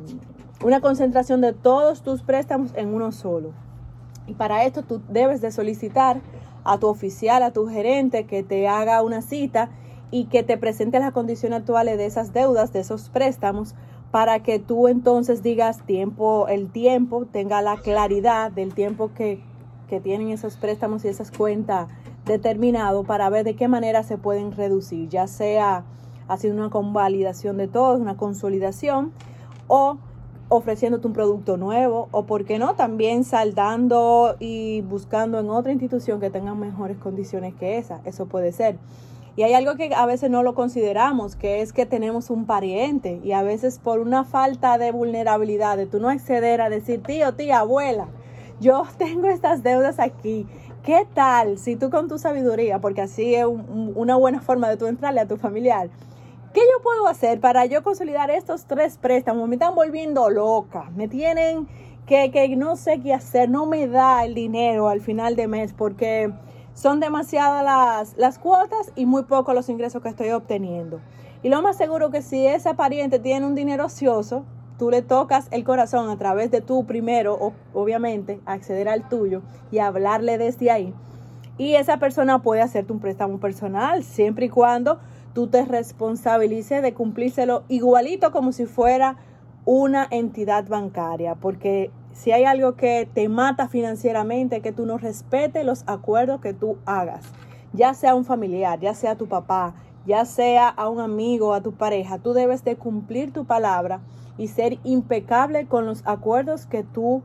una 0.65 0.81
concentración 0.81 1.41
de 1.41 1.53
todos 1.53 2.03
tus 2.03 2.23
préstamos 2.23 2.73
en 2.75 2.95
uno 2.95 3.13
solo. 3.13 3.53
Y 4.27 4.35
para 4.35 4.65
esto 4.65 4.83
tú 4.83 5.01
debes 5.09 5.41
de 5.41 5.51
solicitar 5.51 6.21
a 6.69 6.79
tu 6.79 6.87
oficial, 6.87 7.43
a 7.43 7.53
tu 7.53 7.67
gerente 7.67 8.25
que 8.27 8.43
te 8.43 8.69
haga 8.69 9.03
una 9.03 9.23
cita 9.23 9.71
y 10.11 10.27
que 10.27 10.43
te 10.43 10.57
presente 10.59 10.99
las 10.99 11.13
condiciones 11.13 11.61
actuales 11.61 11.99
de 11.99 12.07
esas 12.07 12.33
deudas, 12.33 12.73
de 12.73 12.81
esos 12.81 13.09
préstamos, 13.09 13.75
para 14.11 14.43
que 14.43 14.59
tú 14.59 14.89
entonces 14.89 15.43
digas 15.43 15.85
tiempo, 15.85 16.47
el 16.49 16.71
tiempo, 16.71 17.27
tenga 17.27 17.63
la 17.63 17.77
claridad 17.77 18.51
del 18.51 18.75
tiempo 18.75 19.11
que, 19.15 19.43
que 19.89 20.01
tienen 20.01 20.29
esos 20.29 20.57
préstamos 20.57 21.05
y 21.05 21.09
esas 21.09 21.31
cuentas 21.31 21.89
determinado 22.25 23.05
para 23.05 23.29
ver 23.31 23.45
de 23.45 23.57
qué 23.57 23.69
manera 23.69 24.03
se 24.03 24.19
pueden 24.19 24.53
reducir, 24.53 25.09
ya 25.09 25.27
sea 25.27 25.85
haciendo 26.29 26.61
una 26.61 26.71
convalidación 26.71 27.57
de 27.57 27.69
todo, 27.69 27.99
una 27.99 28.17
consolidación, 28.17 29.13
o 29.67 29.99
ofreciéndote 30.49 31.07
un 31.07 31.13
producto 31.13 31.57
nuevo, 31.57 32.09
o 32.11 32.25
por 32.25 32.45
qué 32.45 32.59
no, 32.59 32.75
también 32.75 33.25
saldando 33.25 34.37
y 34.39 34.81
buscando 34.83 35.39
en 35.39 35.51
otra 35.51 35.73
institución 35.73 36.21
que 36.21 36.31
tenga 36.31 36.55
mejores 36.55 36.97
condiciones 36.99 37.55
que 37.55 37.79
esa. 37.79 38.01
Eso 38.05 38.27
puede 38.27 38.53
ser. 38.53 38.79
Y 39.37 39.45
hay 39.45 39.55
algo 39.55 39.77
que 39.77 39.95
a 39.95 40.05
veces 40.05 40.31
no 40.31 40.43
lo 40.43 40.55
consideramos, 40.55 41.37
que 41.37 41.61
es 41.61 41.73
que 41.73 41.87
tenemos 41.87 42.29
un 42.29 42.45
pariente 42.45 43.21
y 43.23 43.31
a 43.31 43.43
veces 43.43 43.79
por 43.79 44.01
una 44.01 44.25
falta 44.25 44.79
de 44.79 44.91
vulnerabilidad, 44.91 45.77
de 45.77 45.87
tú 45.87 46.01
no 46.01 46.09
acceder 46.09 46.61
a 46.61 46.71
decir, 46.71 47.05
tío, 47.05 47.33
tía, 47.35 47.61
abuela, 47.61 48.09
yo 48.61 48.83
tengo 48.99 49.29
estas 49.29 49.63
deudas 49.63 50.01
aquí. 50.01 50.47
¿Qué 50.83 51.07
tal 51.15 51.59
si 51.59 51.77
tú 51.77 51.91
con 51.91 52.09
tu 52.09 52.19
sabiduría, 52.19 52.81
porque 52.81 53.03
así 53.03 53.35
es 53.35 53.47
una 53.47 54.17
buena 54.17 54.41
forma 54.41 54.69
de 54.69 54.77
tú 54.77 54.87
entrarle 54.87 55.21
a 55.21 55.29
tu 55.29 55.37
familiar, 55.37 55.91
¿Qué 56.55 56.61
yo 56.61 56.83
puedo 56.83 57.07
hacer 57.09 57.41
para 57.41 57.67
yo 57.67 57.83
consolidar 57.83 58.31
estos 58.31 58.65
tres 58.65 58.97
préstamos? 58.97 59.47
Me 59.49 59.57
están 59.57 59.75
volviendo 59.75 60.31
loca. 60.31 60.91
Me 60.97 61.07
tienen 61.07 61.69
que, 62.07 62.31
que 62.31 62.57
no 62.57 62.77
sé 62.77 63.01
qué 63.03 63.13
hacer. 63.13 63.51
No 63.51 63.67
me 63.67 63.87
da 63.87 64.25
el 64.25 64.35
dinero 64.35 64.89
al 64.89 65.03
final 65.03 65.37
de 65.37 65.47
mes 65.47 65.75
porque 65.75 66.33
son 66.73 67.01
demasiadas 67.01 67.63
las, 67.63 68.17
las 68.17 68.39
cuotas 68.39 68.93
y 68.97 69.05
muy 69.05 69.25
pocos 69.25 69.55
los 69.55 69.69
ingresos 69.69 70.03
que 70.03 70.09
estoy 70.09 70.31
obteniendo. 70.31 71.01
Y 71.43 71.51
lo 71.51 71.61
más 71.61 71.77
seguro 71.77 72.11
que 72.11 72.23
si 72.23 72.47
esa 72.47 72.75
pariente 72.75 73.19
tiene 73.19 73.45
un 73.45 73.55
dinero 73.55 73.85
ocioso, 73.85 74.47
tú 74.79 74.91
le 74.91 75.03
tocas 75.03 75.49
el 75.51 75.65
corazón 75.65 76.09
a 76.09 76.17
través 76.17 76.51
de 76.51 76.63
tú 76.63 76.87
primero, 76.87 77.53
obviamente, 77.75 78.41
acceder 78.47 78.89
al 78.89 79.07
tuyo 79.11 79.43
y 79.71 79.81
hablarle 79.81 80.39
desde 80.39 80.71
ahí. 80.71 80.95
Y 81.59 81.75
esa 81.75 81.99
persona 81.99 82.41
puede 82.41 82.63
hacerte 82.63 82.93
un 82.93 83.01
préstamo 83.01 83.39
personal 83.39 84.03
siempre 84.03 84.47
y 84.47 84.49
cuando 84.49 84.99
tú 85.35 85.47
te 85.49 85.65
responsabilices 85.65 86.83
de 86.83 86.95
cumplírselo 86.95 87.65
igualito 87.69 88.33
como 88.33 88.53
si 88.53 88.67
fuera 88.67 89.17
una 89.65 90.07
entidad 90.11 90.67
bancaria, 90.67 91.35
porque 91.35 91.91
si 92.13 92.33
hay 92.33 92.45
algo 92.45 92.75
que 92.75 93.09
te 93.13 93.29
mata 93.29 93.69
financieramente, 93.69 94.61
que 94.61 94.73
tú 94.73 94.87
no 94.87 94.99
respetes 94.99 95.65
los 95.65 95.85
acuerdos 95.87 96.41
que 96.41 96.55
tú 96.55 96.79
hagas, 96.87 97.23
ya 97.73 97.95
sea 97.95 98.15
un 98.15 98.25
familiar, 98.25 98.81
ya 98.81 98.95
sea 98.95 99.17
tu 99.17 99.29
papá, 99.29 99.75
ya 100.07 100.25
sea 100.25 100.69
a 100.69 100.89
un 100.89 101.01
amigo, 101.01 101.53
a 101.53 101.61
tu 101.61 101.73
pareja, 101.73 102.19
tú 102.19 102.33
debes 102.33 102.65
de 102.65 102.77
cumplir 102.77 103.33
tu 103.33 103.45
palabra 103.45 104.01
y 104.39 104.49
ser 104.49 104.79
impecable 104.85 105.67
con 105.67 105.85
los 105.85 106.03
acuerdos 106.07 106.67
que 106.67 106.83
tú 106.83 107.23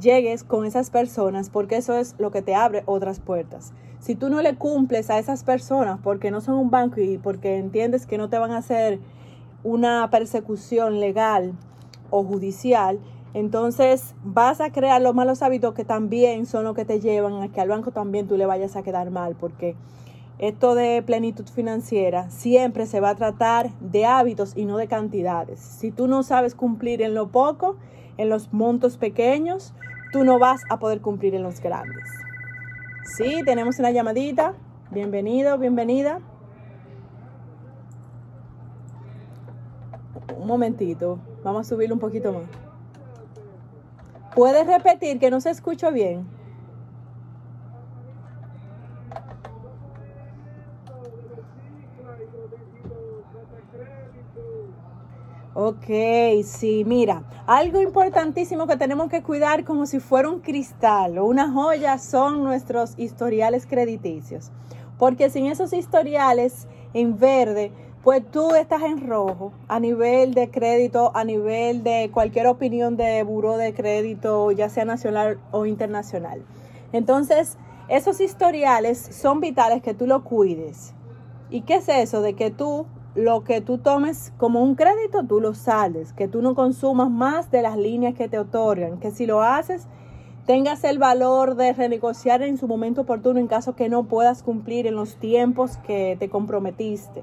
llegues 0.00 0.44
con 0.44 0.64
esas 0.64 0.90
personas, 0.90 1.50
porque 1.50 1.76
eso 1.76 1.94
es 1.94 2.14
lo 2.18 2.30
que 2.30 2.42
te 2.42 2.54
abre 2.54 2.82
otras 2.86 3.20
puertas. 3.20 3.72
Si 4.02 4.16
tú 4.16 4.30
no 4.30 4.42
le 4.42 4.56
cumples 4.56 5.10
a 5.10 5.20
esas 5.20 5.44
personas 5.44 6.00
porque 6.02 6.32
no 6.32 6.40
son 6.40 6.56
un 6.56 6.70
banco 6.70 7.00
y 7.00 7.18
porque 7.18 7.58
entiendes 7.58 8.04
que 8.04 8.18
no 8.18 8.28
te 8.28 8.36
van 8.36 8.50
a 8.50 8.56
hacer 8.56 8.98
una 9.62 10.10
persecución 10.10 10.98
legal 10.98 11.52
o 12.10 12.24
judicial, 12.24 12.98
entonces 13.32 14.16
vas 14.24 14.60
a 14.60 14.72
crear 14.72 15.00
los 15.00 15.14
malos 15.14 15.40
hábitos 15.40 15.72
que 15.74 15.84
también 15.84 16.46
son 16.46 16.64
los 16.64 16.74
que 16.74 16.84
te 16.84 16.98
llevan 16.98 17.42
a 17.42 17.52
que 17.52 17.60
al 17.60 17.68
banco 17.68 17.92
también 17.92 18.26
tú 18.26 18.36
le 18.36 18.44
vayas 18.44 18.74
a 18.74 18.82
quedar 18.82 19.12
mal, 19.12 19.36
porque 19.38 19.76
esto 20.40 20.74
de 20.74 21.00
plenitud 21.02 21.46
financiera 21.46 22.28
siempre 22.28 22.86
se 22.86 22.98
va 22.98 23.10
a 23.10 23.14
tratar 23.14 23.70
de 23.78 24.04
hábitos 24.04 24.56
y 24.56 24.64
no 24.64 24.78
de 24.78 24.88
cantidades. 24.88 25.60
Si 25.60 25.92
tú 25.92 26.08
no 26.08 26.24
sabes 26.24 26.56
cumplir 26.56 27.02
en 27.02 27.14
lo 27.14 27.28
poco, 27.28 27.76
en 28.16 28.30
los 28.30 28.52
montos 28.52 28.96
pequeños, 28.96 29.74
tú 30.10 30.24
no 30.24 30.40
vas 30.40 30.62
a 30.70 30.80
poder 30.80 31.00
cumplir 31.00 31.36
en 31.36 31.44
los 31.44 31.60
grandes. 31.60 32.21
Sí, 33.04 33.42
tenemos 33.44 33.78
una 33.78 33.90
llamadita. 33.90 34.54
Bienvenido, 34.90 35.58
bienvenida. 35.58 36.20
Un 40.38 40.46
momentito. 40.46 41.18
Vamos 41.42 41.66
a 41.66 41.68
subir 41.68 41.92
un 41.92 41.98
poquito 41.98 42.32
más. 42.32 42.44
¿Puedes 44.34 44.66
repetir 44.66 45.18
que 45.18 45.30
no 45.30 45.40
se 45.40 45.50
escucha 45.50 45.90
bien? 45.90 46.26
Ok, 55.64 56.42
sí, 56.42 56.82
mira, 56.84 57.22
algo 57.46 57.80
importantísimo 57.80 58.66
que 58.66 58.76
tenemos 58.76 59.08
que 59.08 59.22
cuidar 59.22 59.62
como 59.62 59.86
si 59.86 60.00
fuera 60.00 60.28
un 60.28 60.40
cristal 60.40 61.18
o 61.18 61.24
una 61.24 61.52
joya 61.52 61.98
son 61.98 62.42
nuestros 62.42 62.94
historiales 62.98 63.64
crediticios. 63.66 64.50
Porque 64.98 65.30
sin 65.30 65.46
esos 65.46 65.72
historiales 65.72 66.66
en 66.94 67.16
verde, 67.16 67.70
pues 68.02 68.28
tú 68.28 68.56
estás 68.56 68.82
en 68.82 69.06
rojo 69.06 69.52
a 69.68 69.78
nivel 69.78 70.34
de 70.34 70.50
crédito, 70.50 71.12
a 71.14 71.22
nivel 71.22 71.84
de 71.84 72.10
cualquier 72.12 72.48
opinión 72.48 72.96
de 72.96 73.22
buro 73.22 73.56
de 73.56 73.72
crédito, 73.72 74.50
ya 74.50 74.68
sea 74.68 74.84
nacional 74.84 75.38
o 75.52 75.64
internacional. 75.64 76.42
Entonces, 76.92 77.56
esos 77.86 78.20
historiales 78.20 78.98
son 78.98 79.38
vitales 79.38 79.80
que 79.80 79.94
tú 79.94 80.08
lo 80.08 80.24
cuides. 80.24 80.92
¿Y 81.50 81.60
qué 81.60 81.76
es 81.76 81.88
eso? 81.88 82.20
De 82.20 82.34
que 82.34 82.50
tú 82.50 82.84
lo 83.14 83.44
que 83.44 83.60
tú 83.60 83.78
tomes 83.78 84.32
como 84.38 84.62
un 84.62 84.74
crédito, 84.74 85.24
tú 85.24 85.40
lo 85.40 85.54
sales, 85.54 86.12
que 86.12 86.28
tú 86.28 86.40
no 86.40 86.54
consumas 86.54 87.10
más 87.10 87.50
de 87.50 87.62
las 87.62 87.76
líneas 87.76 88.14
que 88.14 88.28
te 88.28 88.38
otorgan, 88.38 88.98
que 88.98 89.10
si 89.10 89.26
lo 89.26 89.42
haces, 89.42 89.86
tengas 90.46 90.82
el 90.84 90.98
valor 90.98 91.54
de 91.54 91.72
renegociar 91.72 92.42
en 92.42 92.56
su 92.56 92.66
momento 92.66 93.02
oportuno 93.02 93.38
en 93.38 93.46
caso 93.48 93.76
que 93.76 93.88
no 93.88 94.04
puedas 94.04 94.42
cumplir 94.42 94.86
en 94.86 94.96
los 94.96 95.16
tiempos 95.16 95.76
que 95.78 96.16
te 96.18 96.28
comprometiste. 96.28 97.22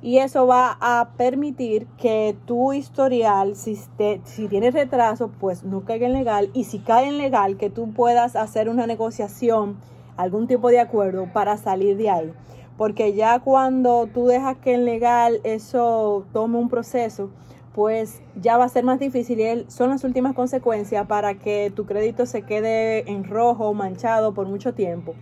Y 0.00 0.18
eso 0.18 0.46
va 0.46 0.78
a 0.80 1.08
permitir 1.16 1.88
que 1.96 2.36
tu 2.46 2.72
historial, 2.72 3.56
si, 3.56 3.76
te, 3.96 4.20
si 4.24 4.46
tienes 4.46 4.72
retraso, 4.72 5.28
pues 5.40 5.64
no 5.64 5.84
caiga 5.84 6.06
en 6.06 6.12
legal. 6.12 6.50
Y 6.52 6.64
si 6.64 6.78
cae 6.78 7.08
en 7.08 7.18
legal, 7.18 7.56
que 7.56 7.68
tú 7.68 7.92
puedas 7.92 8.36
hacer 8.36 8.68
una 8.68 8.86
negociación, 8.86 9.76
algún 10.16 10.46
tipo 10.46 10.68
de 10.68 10.78
acuerdo 10.78 11.26
para 11.32 11.56
salir 11.56 11.96
de 11.96 12.10
ahí. 12.10 12.32
Porque 12.78 13.12
ya 13.12 13.40
cuando 13.40 14.06
tú 14.06 14.26
dejas 14.26 14.56
que 14.56 14.72
en 14.72 14.86
legal 14.86 15.40
eso 15.44 16.24
tome 16.32 16.56
un 16.56 16.70
proceso, 16.70 17.28
pues 17.74 18.22
ya 18.40 18.56
va 18.56 18.64
a 18.64 18.68
ser 18.68 18.84
más 18.84 18.98
difícil 18.98 19.40
y 19.40 19.66
son 19.68 19.90
las 19.90 20.04
últimas 20.04 20.34
consecuencias 20.34 21.06
para 21.06 21.34
que 21.34 21.70
tu 21.74 21.84
crédito 21.84 22.24
se 22.24 22.42
quede 22.42 23.10
en 23.10 23.24
rojo 23.24 23.74
manchado 23.74 24.32
por 24.32 24.46
mucho 24.46 24.72
tiempo. 24.74 25.14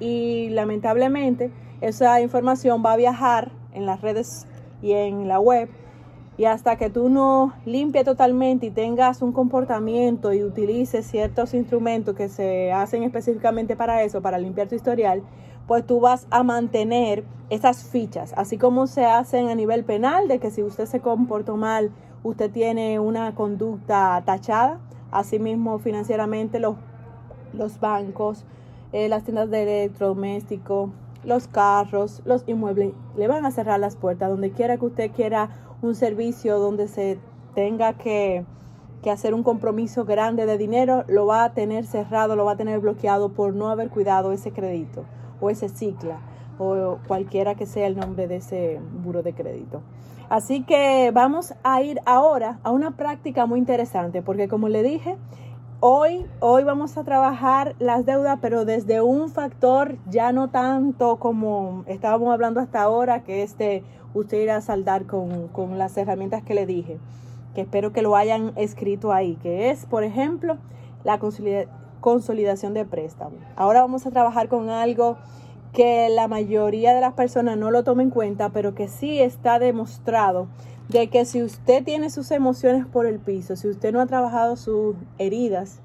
Y 0.00 0.48
lamentablemente 0.50 1.52
esa 1.80 2.20
información 2.20 2.82
va 2.84 2.94
a 2.94 2.96
viajar 2.96 3.52
en 3.72 3.86
las 3.86 4.00
redes 4.00 4.46
y 4.82 4.92
en 4.92 5.28
la 5.28 5.38
web 5.38 5.68
y 6.38 6.44
hasta 6.44 6.76
que 6.76 6.90
tú 6.90 7.08
no 7.08 7.54
limpies 7.64 8.04
totalmente 8.04 8.66
y 8.66 8.70
tengas 8.70 9.22
un 9.22 9.32
comportamiento 9.32 10.32
y 10.32 10.42
utilices 10.42 11.06
ciertos 11.06 11.54
instrumentos 11.54 12.14
que 12.14 12.28
se 12.28 12.72
hacen 12.72 13.02
específicamente 13.02 13.74
para 13.74 14.02
eso, 14.02 14.20
para 14.20 14.38
limpiar 14.38 14.68
tu 14.68 14.74
historial, 14.74 15.22
pues 15.66 15.84
tú 15.86 16.00
vas 16.00 16.26
a 16.30 16.42
mantener 16.42 17.24
esas 17.50 17.84
fichas, 17.84 18.32
así 18.36 18.58
como 18.58 18.86
se 18.86 19.04
hacen 19.04 19.48
a 19.48 19.54
nivel 19.54 19.84
penal, 19.84 20.28
de 20.28 20.38
que 20.38 20.50
si 20.50 20.62
usted 20.62 20.86
se 20.86 21.00
comportó 21.00 21.56
mal, 21.56 21.92
usted 22.22 22.50
tiene 22.50 22.98
una 22.98 23.34
conducta 23.34 24.22
tachada, 24.24 24.80
asimismo 25.10 25.78
financieramente 25.78 26.58
los, 26.58 26.76
los 27.52 27.78
bancos, 27.78 28.44
eh, 28.92 29.08
las 29.08 29.24
tiendas 29.24 29.50
de 29.50 29.84
electrodomésticos, 29.84 30.90
los 31.24 31.48
carros, 31.48 32.22
los 32.24 32.44
inmuebles, 32.46 32.92
le 33.16 33.28
van 33.28 33.44
a 33.46 33.50
cerrar 33.50 33.80
las 33.80 33.96
puertas 33.96 34.28
donde 34.28 34.50
quiera 34.50 34.76
que 34.76 34.86
usted 34.86 35.10
quiera 35.12 35.50
un 35.82 35.94
servicio 35.94 36.58
donde 36.58 36.88
se 36.88 37.18
tenga 37.54 37.94
que, 37.94 38.44
que 39.02 39.10
hacer 39.10 39.34
un 39.34 39.42
compromiso 39.42 40.04
grande 40.04 40.46
de 40.46 40.58
dinero, 40.58 41.04
lo 41.08 41.26
va 41.26 41.44
a 41.44 41.52
tener 41.52 41.86
cerrado, 41.86 42.36
lo 42.36 42.44
va 42.44 42.52
a 42.52 42.56
tener 42.56 42.80
bloqueado 42.80 43.30
por 43.30 43.54
no 43.54 43.68
haber 43.68 43.90
cuidado 43.90 44.32
ese 44.32 44.52
crédito 44.52 45.04
o 45.40 45.50
ese 45.50 45.68
cicla 45.68 46.18
o 46.58 46.98
cualquiera 47.06 47.54
que 47.54 47.66
sea 47.66 47.86
el 47.86 47.96
nombre 47.96 48.26
de 48.26 48.36
ese 48.36 48.80
buro 49.04 49.22
de 49.22 49.34
crédito. 49.34 49.82
Así 50.28 50.62
que 50.62 51.10
vamos 51.12 51.54
a 51.62 51.82
ir 51.82 52.00
ahora 52.04 52.58
a 52.62 52.70
una 52.70 52.96
práctica 52.96 53.46
muy 53.46 53.58
interesante 53.58 54.22
porque 54.22 54.48
como 54.48 54.68
le 54.68 54.82
dije, 54.82 55.16
hoy, 55.80 56.26
hoy 56.40 56.64
vamos 56.64 56.96
a 56.96 57.04
trabajar 57.04 57.76
las 57.78 58.06
deudas 58.06 58.38
pero 58.40 58.64
desde 58.64 59.02
un 59.02 59.28
factor 59.28 59.96
ya 60.08 60.32
no 60.32 60.48
tanto 60.48 61.16
como 61.18 61.84
estábamos 61.86 62.32
hablando 62.32 62.60
hasta 62.60 62.82
ahora 62.82 63.22
que 63.22 63.42
es 63.42 63.56
usted 64.14 64.42
ir 64.42 64.50
a 64.50 64.60
saldar 64.62 65.06
con, 65.06 65.48
con 65.48 65.78
las 65.78 65.96
herramientas 65.96 66.42
que 66.42 66.54
le 66.54 66.66
dije 66.66 66.98
que 67.56 67.62
espero 67.62 67.90
que 67.90 68.02
lo 68.02 68.16
hayan 68.16 68.52
escrito 68.56 69.14
ahí, 69.14 69.36
que 69.36 69.70
es, 69.70 69.86
por 69.86 70.04
ejemplo, 70.04 70.58
la 71.04 71.18
consolidación 72.00 72.74
de 72.74 72.84
préstamo. 72.84 73.36
Ahora 73.56 73.82
vamos 73.82 74.06
a 74.06 74.10
trabajar 74.10 74.48
con 74.48 74.70
algo 74.70 75.16
que 75.72 76.08
la 76.08 76.28
mayoría 76.28 76.94
de 76.94 77.00
las 77.00 77.12
personas 77.12 77.58
no 77.58 77.70
lo 77.70 77.84
toma 77.84 78.02
en 78.02 78.10
cuenta, 78.10 78.50
pero 78.50 78.74
que 78.74 78.88
sí 78.88 79.20
está 79.20 79.58
demostrado 79.58 80.48
de 80.88 81.08
que 81.08 81.24
si 81.24 81.42
usted 81.42 81.84
tiene 81.84 82.10
sus 82.10 82.30
emociones 82.30 82.86
por 82.86 83.06
el 83.06 83.18
piso, 83.18 83.56
si 83.56 83.68
usted 83.68 83.92
no 83.92 84.00
ha 84.00 84.06
trabajado 84.06 84.56
sus 84.56 84.96
heridas 85.18 85.80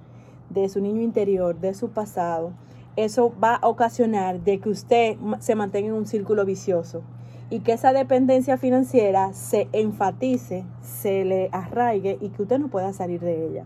de 0.50 0.70
su 0.70 0.80
niño 0.80 1.02
interior, 1.02 1.60
de 1.60 1.74
su 1.74 1.90
pasado, 1.90 2.52
eso 2.96 3.34
va 3.42 3.56
a 3.56 3.68
ocasionar 3.68 4.42
de 4.42 4.60
que 4.60 4.70
usted 4.70 5.18
se 5.40 5.56
mantenga 5.56 5.90
en 5.90 5.96
un 5.96 6.06
círculo 6.06 6.46
vicioso 6.46 7.02
y 7.50 7.60
que 7.60 7.74
esa 7.74 7.94
dependencia 7.94 8.58
financiera 8.58 9.34
se 9.34 9.68
enfatice, 9.74 10.64
se 10.82 11.26
le 11.26 11.50
arraigue 11.52 12.18
y 12.22 12.30
que 12.30 12.44
usted 12.44 12.60
no 12.60 12.70
pueda 12.70 12.94
salir 12.94 13.20
de 13.20 13.46
ella. 13.46 13.66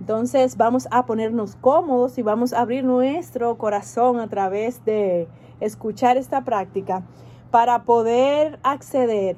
Entonces 0.00 0.56
vamos 0.56 0.88
a 0.90 1.04
ponernos 1.04 1.56
cómodos 1.56 2.16
y 2.16 2.22
vamos 2.22 2.54
a 2.54 2.60
abrir 2.60 2.84
nuestro 2.84 3.58
corazón 3.58 4.18
a 4.18 4.28
través 4.28 4.82
de 4.86 5.28
escuchar 5.60 6.16
esta 6.16 6.42
práctica 6.42 7.02
para 7.50 7.82
poder 7.82 8.58
acceder 8.62 9.36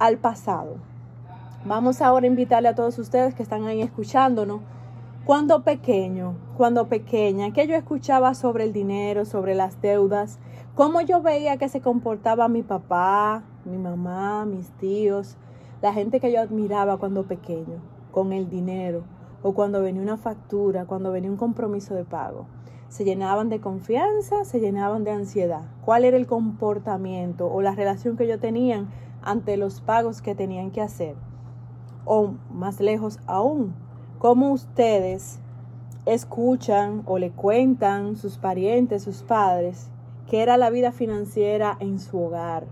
al 0.00 0.18
pasado. 0.18 0.76
Vamos 1.64 2.02
ahora 2.02 2.24
a 2.24 2.28
invitarle 2.28 2.68
a 2.68 2.74
todos 2.74 2.98
ustedes 2.98 3.34
que 3.36 3.44
están 3.44 3.64
ahí 3.66 3.80
escuchándonos. 3.80 4.60
Cuando 5.24 5.62
pequeño, 5.62 6.34
cuando 6.56 6.88
pequeña, 6.88 7.52
que 7.52 7.68
yo 7.68 7.76
escuchaba 7.76 8.34
sobre 8.34 8.64
el 8.64 8.72
dinero, 8.72 9.24
sobre 9.24 9.54
las 9.54 9.80
deudas, 9.80 10.40
cómo 10.74 11.00
yo 11.00 11.22
veía 11.22 11.58
que 11.58 11.68
se 11.68 11.80
comportaba 11.80 12.48
mi 12.48 12.64
papá, 12.64 13.44
mi 13.64 13.78
mamá, 13.78 14.44
mis 14.46 14.68
tíos, 14.72 15.36
la 15.80 15.92
gente 15.92 16.18
que 16.18 16.32
yo 16.32 16.40
admiraba 16.40 16.96
cuando 16.96 17.22
pequeño, 17.22 17.80
con 18.10 18.32
el 18.32 18.50
dinero 18.50 19.04
o 19.42 19.54
cuando 19.54 19.82
venía 19.82 20.02
una 20.02 20.16
factura, 20.16 20.86
cuando 20.86 21.12
venía 21.12 21.30
un 21.30 21.36
compromiso 21.36 21.94
de 21.94 22.04
pago. 22.04 22.46
Se 22.88 23.04
llenaban 23.04 23.48
de 23.48 23.60
confianza, 23.60 24.44
se 24.44 24.60
llenaban 24.60 25.04
de 25.04 25.12
ansiedad. 25.12 25.62
¿Cuál 25.84 26.04
era 26.04 26.16
el 26.16 26.26
comportamiento 26.26 27.50
o 27.50 27.62
la 27.62 27.74
relación 27.74 28.16
que 28.16 28.24
ellos 28.24 28.40
tenían 28.40 28.90
ante 29.22 29.56
los 29.56 29.80
pagos 29.80 30.20
que 30.20 30.34
tenían 30.34 30.70
que 30.70 30.82
hacer? 30.82 31.16
O 32.04 32.34
más 32.50 32.80
lejos 32.80 33.18
aún, 33.26 33.74
¿cómo 34.18 34.52
ustedes 34.52 35.40
escuchan 36.04 37.02
o 37.06 37.18
le 37.18 37.30
cuentan 37.30 38.16
sus 38.16 38.38
parientes, 38.38 39.02
sus 39.02 39.22
padres, 39.22 39.88
qué 40.28 40.42
era 40.42 40.56
la 40.56 40.70
vida 40.70 40.92
financiera 40.92 41.76
en 41.80 41.98
su 41.98 42.18
hogar? 42.20 42.66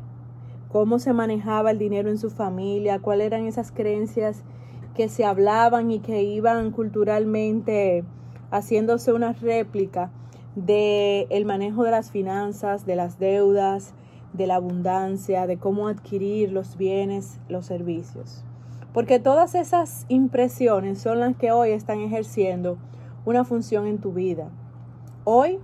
¿Cómo 0.71 0.99
se 0.99 1.13
manejaba 1.13 1.71
el 1.71 1.79
dinero 1.79 2.11
en 2.11 2.19
su 2.19 2.31
familia? 2.31 3.01
¿Cuáles 3.01 3.27
eran 3.27 3.47
esas 3.47 3.73
creencias 3.73 4.45
que 4.95 5.09
se 5.09 5.25
hablaban 5.25 5.91
y 5.91 6.01
que 6.01 6.23
iban 6.23 6.71
culturalmente 6.71 8.05
haciéndose 8.51 9.13
una 9.13 9.33
réplica 9.33 10.11
de 10.57 11.27
el 11.31 11.45
manejo 11.45 11.85
de 11.85 11.93
las 11.93 12.11
finanzas, 12.11 12.85
de 12.85 12.97
las 12.97 13.19
deudas, 13.19 13.95
de 14.33 14.47
la 14.47 14.57
abundancia, 14.57 15.47
de 15.47 15.59
cómo 15.59 15.89
adquirir 15.89 16.53
los 16.53 16.77
bienes, 16.77 17.39
los 17.49 17.67
servicios. 17.67 18.45
Porque 18.93 19.21
todas 19.21 19.55
esas 19.55 20.05
impresiones 20.09 21.01
son 21.01 21.21
las 21.21 21.37
que 21.37 21.53
hoy 21.53 21.71
están 21.71 22.01
ejerciendo 22.01 22.79
una 23.25 23.45
función 23.45 23.87
en 23.87 23.99
tu 23.99 24.13
vida. 24.13 24.49
Hoy, 25.25 25.59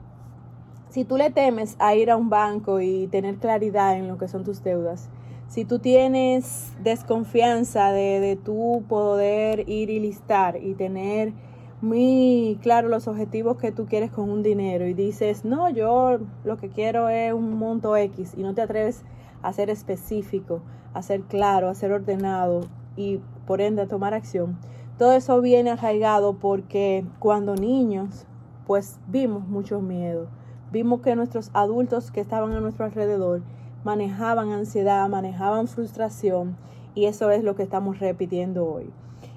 si 0.90 1.04
tú 1.04 1.16
le 1.16 1.30
temes 1.30 1.76
a 1.78 1.94
ir 1.94 2.10
a 2.10 2.16
un 2.16 2.30
banco 2.30 2.80
y 2.80 3.08
tener 3.08 3.36
claridad 3.36 3.96
en 3.96 4.06
lo 4.06 4.18
que 4.18 4.28
son 4.28 4.44
tus 4.44 4.62
deudas, 4.62 5.08
si 5.48 5.64
tú 5.64 5.78
tienes 5.78 6.72
desconfianza 6.82 7.92
de, 7.92 8.20
de 8.20 8.36
tu 8.36 8.84
poder 8.88 9.68
ir 9.68 9.90
y 9.90 10.00
listar 10.00 10.56
y 10.62 10.74
tener 10.74 11.32
muy 11.80 12.58
claro 12.62 12.88
los 12.88 13.06
objetivos 13.06 13.58
que 13.58 13.70
tú 13.70 13.86
quieres 13.86 14.10
con 14.10 14.30
un 14.30 14.42
dinero 14.42 14.86
y 14.86 14.94
dices, 14.94 15.44
no, 15.44 15.68
yo 15.70 16.18
lo 16.44 16.56
que 16.56 16.70
quiero 16.70 17.08
es 17.08 17.32
un 17.32 17.58
monto 17.58 17.96
X 17.96 18.32
y 18.36 18.42
no 18.42 18.54
te 18.54 18.62
atreves 18.62 19.04
a 19.42 19.52
ser 19.52 19.70
específico, 19.70 20.62
a 20.94 21.02
ser 21.02 21.22
claro, 21.22 21.68
a 21.68 21.74
ser 21.74 21.92
ordenado 21.92 22.62
y 22.96 23.20
por 23.46 23.60
ende 23.60 23.82
a 23.82 23.88
tomar 23.88 24.14
acción, 24.14 24.58
todo 24.98 25.12
eso 25.12 25.40
viene 25.42 25.70
arraigado 25.70 26.38
porque 26.38 27.04
cuando 27.18 27.54
niños, 27.54 28.26
pues 28.66 28.98
vimos 29.06 29.46
mucho 29.46 29.80
miedo, 29.80 30.28
vimos 30.72 31.02
que 31.02 31.14
nuestros 31.14 31.50
adultos 31.52 32.10
que 32.10 32.20
estaban 32.20 32.52
a 32.52 32.60
nuestro 32.60 32.86
alrededor 32.86 33.42
manejaban 33.86 34.50
ansiedad, 34.50 35.08
manejaban 35.08 35.68
frustración 35.68 36.56
y 36.96 37.04
eso 37.04 37.30
es 37.30 37.44
lo 37.44 37.54
que 37.54 37.62
estamos 37.62 38.00
repitiendo 38.00 38.66
hoy. 38.66 38.90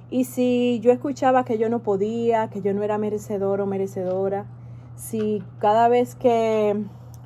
Y 0.10 0.24
si 0.24 0.80
yo 0.82 0.92
escuchaba 0.92 1.46
que 1.46 1.60
yo 1.60 1.70
no 1.70 1.84
podía, 1.84 2.50
que 2.50 2.64
yo 2.64 2.74
no 2.74 2.82
era 2.82 2.98
merecedor 2.98 3.62
o 3.62 3.68
merecedora, 3.68 4.48
si 4.96 5.44
cada 5.60 5.88
vez 5.88 6.16
que 6.16 6.84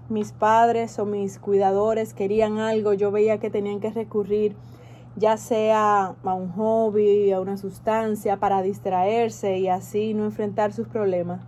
mis 0.10 0.34
padres 0.34 1.00
o 1.00 1.06
mis 1.06 1.40
cuidadores 1.40 2.14
querían 2.14 2.60
algo, 2.60 2.92
yo 2.92 3.10
veía 3.10 3.38
que 3.38 3.50
tenían 3.50 3.80
que 3.80 3.92
recurrir 3.92 4.58
ya 5.16 5.38
sea 5.38 6.16
a 6.26 6.34
un 6.34 6.52
hobby, 6.52 7.32
a 7.32 7.40
una 7.40 7.56
sustancia 7.56 8.36
para 8.36 8.62
distraerse 8.62 9.60
y 9.60 9.70
así 9.70 10.14
no 10.14 10.26
enfrentar 10.26 10.74
sus 10.74 10.90
problemas. 10.90 11.40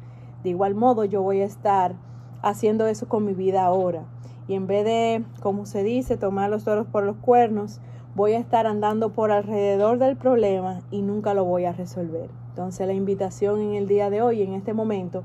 De 0.42 0.52
igual 0.52 0.74
modo 0.74 1.04
yo 1.04 1.22
voy 1.22 1.42
a 1.42 1.46
estar 1.46 1.96
haciendo 2.42 2.88
eso 2.88 3.10
con 3.10 3.26
mi 3.26 3.34
vida 3.34 3.66
ahora 3.66 4.06
y 4.48 4.56
en 4.56 4.68
vez 4.68 4.86
de, 4.86 5.24
como 5.42 5.66
se 5.66 5.84
dice, 5.84 6.18
tomar 6.18 6.50
los 6.50 6.64
toros 6.64 6.88
por 6.88 7.04
los 7.04 7.18
cuernos, 7.18 7.80
voy 8.16 8.34
a 8.34 8.40
estar 8.40 8.68
andando 8.68 9.12
por 9.12 9.32
alrededor 9.32 9.98
del 9.98 10.16
problema 10.16 10.82
y 10.92 11.02
nunca 11.02 11.34
lo 11.34 11.44
voy 11.46 11.66
a 11.66 11.74
resolver. 11.74 12.30
Entonces 12.50 12.88
la 12.88 12.94
invitación 12.94 13.60
en 13.60 13.74
el 13.74 13.88
día 13.88 14.10
de 14.10 14.22
hoy, 14.22 14.42
en 14.42 14.54
este 14.54 14.74
momento, 14.74 15.24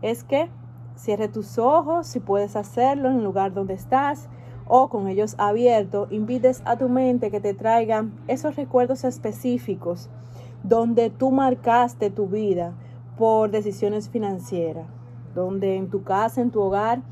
es 0.00 0.24
que 0.24 0.48
cierre 0.96 1.28
tus 1.28 1.58
ojos, 1.58 2.06
si 2.06 2.20
puedes 2.20 2.56
hacerlo 2.56 3.10
en 3.10 3.16
el 3.16 3.24
lugar 3.24 3.52
donde 3.52 3.74
estás 3.74 4.28
o 4.66 4.88
con 4.88 5.08
ellos 5.08 5.34
abiertos, 5.38 6.10
invites 6.10 6.62
a 6.64 6.76
tu 6.76 6.88
mente 6.88 7.30
que 7.30 7.40
te 7.40 7.52
traigan 7.52 8.14
esos 8.28 8.56
recuerdos 8.56 9.04
específicos 9.04 10.08
donde 10.62 11.10
tú 11.10 11.30
marcaste 11.30 12.10
tu 12.10 12.28
vida 12.28 12.72
por 13.18 13.50
decisiones 13.50 14.08
financieras, 14.08 14.86
donde 15.34 15.76
en 15.76 15.90
tu 15.90 16.04
casa, 16.04 16.40
en 16.40 16.50
tu 16.50 16.60
hogar, 16.60 17.02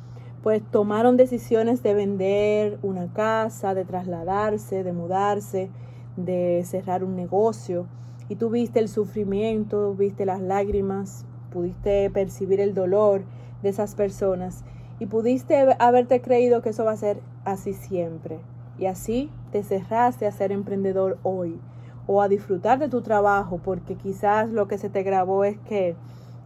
pues 0.43 0.63
tomaron 0.71 1.17
decisiones 1.17 1.83
de 1.83 1.95
vender 1.95 2.79
una 2.83 3.13
casa, 3.13 3.75
de 3.75 3.85
trasladarse, 3.85 4.83
de 4.85 4.93
mudarse, 4.93 5.71
de 6.17 6.63
cerrar 6.65 7.05
un 7.05 7.17
negocio. 7.17 7.87
Y 8.29 8.37
tú 8.37 8.49
viste 8.49 8.79
el 8.79 8.89
sufrimiento, 8.89 9.95
viste 9.95 10.25
las 10.25 10.41
lágrimas, 10.41 11.27
pudiste 11.53 12.09
percibir 12.11 12.61
el 12.61 12.75
dolor 12.75 13.23
de 13.63 13.69
esas 13.69 13.95
personas 13.95 14.65
y 14.99 15.07
pudiste 15.07 15.57
haberte 15.79 16.21
creído 16.21 16.63
que 16.63 16.71
eso 16.71 16.85
va 16.85 16.93
a 16.93 16.97
ser 16.97 17.21
así 17.45 17.75
siempre. 17.75 18.39
Y 18.79 18.87
así 18.87 19.31
te 19.53 19.63
cerraste 19.63 20.27
a 20.27 20.33
ser 20.33 20.53
emprendedor 20.53 21.19
hoy 21.23 21.61
o 22.07 22.23
a 22.23 22.29
disfrutar 22.29 22.79
de 22.79 22.89
tu 22.89 23.03
trabajo 23.03 23.61
porque 23.63 23.95
quizás 23.95 24.51
lo 24.51 24.69
que 24.69 24.79
se 24.79 24.89
te 24.89 25.03
grabó 25.03 25.45
es 25.45 25.59
que 25.59 25.97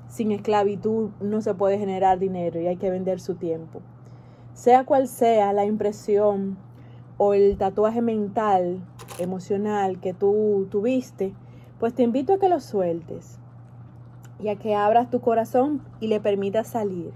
sin 0.09 0.33
esclavitud 0.33 1.11
no 1.21 1.41
se 1.41 1.55
puede 1.55 1.79
generar 1.79 2.19
dinero 2.19 2.61
y 2.61 2.67
hay 2.67 2.77
que 2.77 2.91
vender 2.91 3.21
su 3.21 3.35
tiempo. 3.35 3.81
Sea 4.53 4.85
cual 4.85 5.09
sea 5.09 5.53
la 5.53 5.65
impresión 5.65 6.57
o 7.17 7.35
el 7.35 7.57
tatuaje 7.57 8.03
mental, 8.03 8.85
emocional 9.19 10.01
que 10.01 10.15
tú 10.15 10.69
tuviste, 10.71 11.35
pues 11.79 11.95
te 11.95 12.03
invito 12.03 12.35
a 12.35 12.39
que 12.39 12.49
lo 12.49 12.61
sueltes 12.61 13.39
y 14.41 14.49
a 14.49 14.57
que 14.57 14.75
abras 14.75 15.11
tu 15.11 15.21
corazón 15.21 15.83
y 16.01 16.09
le 16.09 16.21
permitas 16.21 16.69
salir 16.69 17.13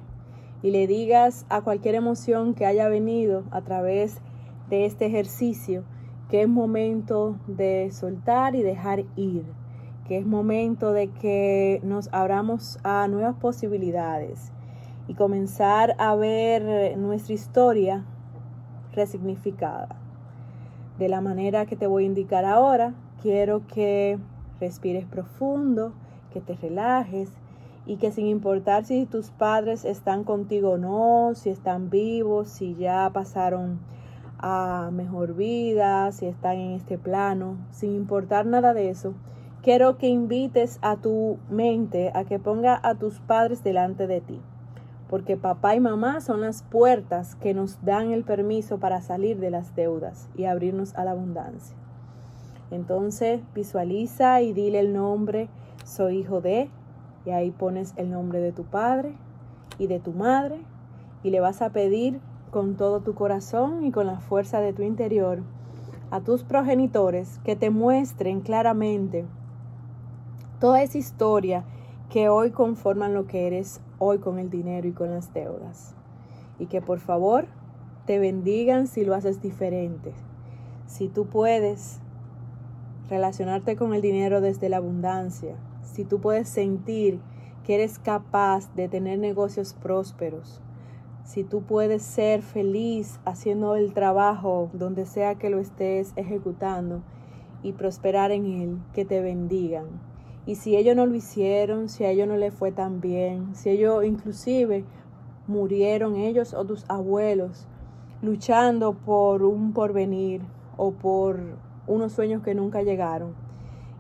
y 0.63 0.71
le 0.71 0.87
digas 0.87 1.47
a 1.49 1.61
cualquier 1.61 1.95
emoción 1.95 2.55
que 2.55 2.67
haya 2.67 2.89
venido 2.89 3.45
a 3.51 3.63
través 3.63 4.21
de 4.69 4.87
este 4.87 5.07
ejercicio 5.07 5.85
que 6.29 6.43
es 6.43 6.49
momento 6.49 7.39
de 7.47 7.91
soltar 7.91 8.55
y 8.55 8.63
dejar 8.63 9.05
ir, 9.17 9.45
que 10.09 10.17
es 10.17 10.27
momento 10.27 10.93
de 10.93 11.09
que 11.09 11.81
nos 11.85 12.09
abramos 12.13 12.79
a 12.83 13.07
nuevas 13.09 13.37
posibilidades 13.37 14.51
y 15.07 15.15
comenzar 15.15 15.95
a 15.99 16.15
ver 16.15 16.97
nuestra 16.97 17.35
historia 17.35 18.05
resignificada. 18.93 19.89
De 20.99 21.09
la 21.09 21.21
manera 21.21 21.67
que 21.67 21.77
te 21.77 21.87
voy 21.87 22.05
a 22.05 22.07
indicar 22.07 22.47
ahora, 22.47 22.95
quiero 23.21 23.67
que 23.67 24.19
respires 24.61 25.05
profundo, 25.05 25.93
que 26.33 26.41
te 26.41 26.55
relajes 26.55 27.31
y 27.87 27.97
que 27.97 28.11
sin 28.11 28.27
importar 28.27 28.85
si 28.85 29.05
tus 29.05 29.31
padres 29.31 29.85
están 29.85 30.25
contigo 30.25 30.73
o 30.73 30.79
no, 30.79 31.35
si 31.35 31.51
están 31.51 31.91
vivos, 31.91 32.49
si 32.49 32.75
ya 32.75 33.11
pasaron 33.13 33.79
a 34.39 34.91
mejor 34.93 35.35
vida, 35.35 36.13
si 36.13 36.27
están 36.27 36.57
en 36.57 36.73
este 36.73 36.97
plano, 36.97 37.57
sin 37.71 37.95
importar 37.95 38.47
nada 38.47 38.73
de 38.73 38.91
eso, 38.91 39.15
quiero 39.63 39.99
que 39.99 40.09
invites 40.09 40.79
a 40.83 40.97
tu 40.97 41.39
mente 41.51 42.11
a 42.15 42.25
que 42.25 42.39
ponga 42.39 42.79
a 42.83 42.95
tus 42.95 43.21
padres 43.21 43.65
delante 43.65 44.07
de 44.07 44.21
ti, 44.21 44.41
porque 45.09 45.37
papá 45.37 45.75
y 45.75 45.81
mamá 45.81 46.21
son 46.21 46.41
las 46.41 46.63
puertas 46.63 47.35
que 47.37 47.55
nos 47.55 47.85
dan 47.85 48.13
el 48.13 48.25
permiso 48.25 48.79
para 48.79 49.01
salir 49.03 49.39
de 49.39 49.51
las 49.51 49.75
deudas 49.75 50.29
y 50.37 50.45
abrirnos 50.45 50.95
a 50.95 51.05
la 51.05 51.13
abundancia. 51.13 51.77
Entonces 52.71 53.41
visualiza 53.55 54.43
y 54.43 54.53
dile 54.53 54.81
el 54.81 54.93
nombre, 54.93 55.49
soy 55.85 56.19
hijo 56.19 56.41
de, 56.41 56.71
y 57.25 57.31
ahí 57.31 57.51
pones 57.51 57.95
el 57.97 58.11
nombre 58.11 58.41
de 58.41 58.53
tu 58.53 58.65
padre 58.65 59.13
y 59.79 59.87
de 59.87 59.99
tu 60.01 60.13
madre 60.13 60.61
y 61.23 61.31
le 61.31 61.41
vas 61.41 61.63
a 61.63 61.71
pedir 61.71 62.21
con 62.51 62.77
todo 62.77 63.01
tu 63.01 63.15
corazón 63.15 63.85
y 63.85 63.91
con 63.91 64.07
la 64.07 64.21
fuerza 64.21 64.61
de 64.61 64.73
tu 64.73 64.83
interior 64.83 65.41
a 66.11 66.21
tus 66.21 66.43
progenitores 66.43 67.39
que 67.45 67.57
te 67.57 67.71
muestren 67.71 68.41
claramente 68.41 69.27
toda 70.61 70.83
esa 70.83 70.99
historia 70.99 71.65
que 72.11 72.29
hoy 72.29 72.51
conforman 72.51 73.15
lo 73.15 73.27
que 73.27 73.47
eres 73.47 73.81
hoy 73.99 74.19
con 74.19 74.39
el 74.39 74.51
dinero 74.51 74.89
y 74.89 74.93
con 74.93 75.11
las 75.11 75.33
deudas. 75.35 75.95
Y 76.59 76.67
que 76.67 76.81
por 76.81 76.99
favor 77.01 77.47
te 78.07 78.19
bendigan 78.19 78.87
si 78.87 79.05
lo 79.05 79.15
haces 79.15 79.43
diferente. 79.43 80.13
Si 80.87 81.09
tú 81.09 81.27
puedes 81.27 82.01
relacionarte 83.09 83.77
con 83.77 83.95
el 83.95 84.03
dinero 84.03 84.41
desde 84.41 84.69
la 84.69 84.79
abundancia, 84.79 85.57
si 85.83 86.05
tú 86.05 86.21
puedes 86.21 86.49
sentir 86.49 87.21
que 87.65 87.75
eres 87.75 87.99
capaz 87.99 88.75
de 88.75 88.89
tener 88.89 89.19
negocios 89.19 89.75
prósperos, 89.75 90.63
si 91.25 91.45
tú 91.45 91.63
puedes 91.63 92.03
ser 92.03 92.41
feliz 92.41 93.21
haciendo 93.27 93.77
el 93.77 93.93
trabajo 93.93 94.71
donde 94.73 95.05
sea 95.05 95.35
que 95.35 95.51
lo 95.51 95.59
estés 95.59 96.15
ejecutando 96.17 97.03
y 97.63 97.73
prosperar 97.73 98.31
en 98.31 98.47
él, 98.47 98.79
que 98.95 99.05
te 99.05 99.21
bendigan. 99.21 100.08
Y 100.49 100.55
si 100.55 100.79
ellos 100.79 100.97
no 100.97 101.05
lo 101.05 101.15
hicieron, 101.15 101.91
si 101.91 102.05
a 102.05 102.11
ellos 102.11 102.27
no 102.27 102.39
les 102.39 102.55
fue 102.55 102.73
tan 102.73 103.03
bien, 103.03 103.55
si 103.55 103.69
ellos 103.69 104.03
inclusive 104.03 104.83
murieron 105.47 106.17
ellos 106.17 106.55
o 106.55 106.65
tus 106.65 106.87
abuelos 106.89 107.67
luchando 108.23 108.95
por 108.95 109.43
un 109.43 109.75
porvenir 109.75 110.41
o 110.79 110.93
por 110.93 111.39
unos 111.87 112.15
sueños 112.15 112.43
que 112.43 112.55
nunca 112.55 112.81
llegaron, 112.81 113.35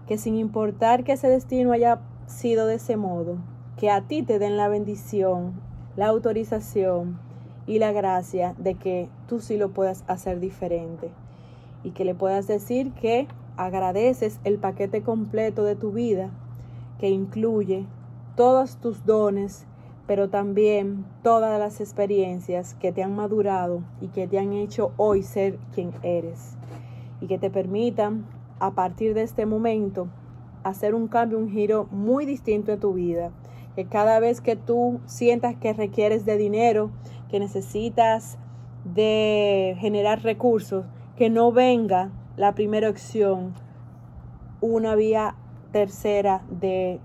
que 0.06 0.16
sin 0.16 0.36
importar 0.36 1.04
que 1.04 1.12
ese 1.12 1.28
destino 1.28 1.72
haya 1.72 2.00
sido 2.24 2.66
de 2.66 2.76
ese 2.76 2.96
modo, 2.96 3.36
que 3.76 3.90
a 3.90 4.06
ti 4.06 4.22
te 4.22 4.38
den 4.38 4.56
la 4.56 4.68
bendición, 4.68 5.52
la 5.96 6.06
autorización 6.06 7.20
y 7.66 7.78
la 7.78 7.92
gracia 7.92 8.54
de 8.56 8.74
que 8.74 9.10
tú 9.26 9.40
sí 9.40 9.58
lo 9.58 9.72
puedas 9.72 10.02
hacer 10.06 10.40
diferente 10.40 11.10
y 11.84 11.90
que 11.90 12.06
le 12.06 12.14
puedas 12.14 12.46
decir 12.46 12.92
que 12.92 13.28
agradeces 13.58 14.40
el 14.44 14.56
paquete 14.58 15.02
completo 15.02 15.64
de 15.64 15.76
tu 15.76 15.92
vida 15.92 16.30
que 16.98 17.10
incluye 17.10 17.84
todos 18.36 18.78
tus 18.78 19.04
dones, 19.04 19.66
pero 20.06 20.30
también 20.30 21.04
todas 21.22 21.58
las 21.58 21.80
experiencias 21.80 22.74
que 22.74 22.92
te 22.92 23.02
han 23.02 23.14
madurado 23.14 23.82
y 24.00 24.08
que 24.08 24.26
te 24.26 24.38
han 24.38 24.52
hecho 24.52 24.92
hoy 24.96 25.22
ser 25.22 25.58
quien 25.74 25.92
eres 26.02 26.56
y 27.20 27.26
que 27.26 27.38
te 27.38 27.50
permitan 27.50 28.24
a 28.60 28.70
partir 28.70 29.12
de 29.12 29.22
este 29.22 29.44
momento 29.44 30.08
hacer 30.62 30.94
un 30.94 31.08
cambio, 31.08 31.38
un 31.38 31.50
giro 31.50 31.88
muy 31.90 32.26
distinto 32.26 32.72
en 32.72 32.80
tu 32.80 32.94
vida. 32.94 33.32
Que 33.74 33.86
cada 33.86 34.18
vez 34.18 34.40
que 34.40 34.56
tú 34.56 35.00
sientas 35.06 35.56
que 35.56 35.72
requieres 35.72 36.24
de 36.24 36.36
dinero, 36.36 36.90
que 37.28 37.38
necesitas 37.38 38.38
de 38.84 39.76
generar 39.78 40.22
recursos, 40.22 40.84
que 41.16 41.30
no 41.30 41.52
venga 41.52 42.10
la 42.38 42.54
primera 42.54 42.88
opción, 42.88 43.52
una 44.60 44.94
vía 44.94 45.34
tercera 45.72 46.44
de 46.48 47.00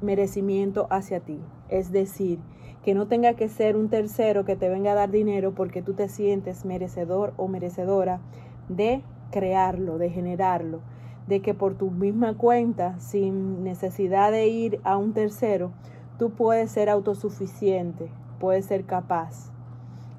merecimiento 0.00 0.86
hacia 0.90 1.18
ti. 1.18 1.40
Es 1.68 1.90
decir, 1.90 2.38
que 2.84 2.94
no 2.94 3.08
tenga 3.08 3.34
que 3.34 3.48
ser 3.48 3.76
un 3.76 3.88
tercero 3.88 4.44
que 4.44 4.54
te 4.54 4.68
venga 4.68 4.92
a 4.92 4.94
dar 4.94 5.10
dinero 5.10 5.54
porque 5.56 5.82
tú 5.82 5.94
te 5.94 6.08
sientes 6.08 6.64
merecedor 6.64 7.34
o 7.36 7.48
merecedora 7.48 8.20
de 8.68 9.02
crearlo, 9.32 9.98
de 9.98 10.08
generarlo, 10.10 10.82
de 11.26 11.42
que 11.42 11.52
por 11.52 11.74
tu 11.74 11.90
misma 11.90 12.34
cuenta, 12.34 12.96
sin 13.00 13.64
necesidad 13.64 14.30
de 14.30 14.46
ir 14.46 14.80
a 14.84 14.98
un 14.98 15.14
tercero, 15.14 15.72
tú 16.16 16.30
puedes 16.30 16.70
ser 16.70 16.90
autosuficiente, 16.90 18.08
puedes 18.38 18.66
ser 18.66 18.84
capaz. 18.84 19.50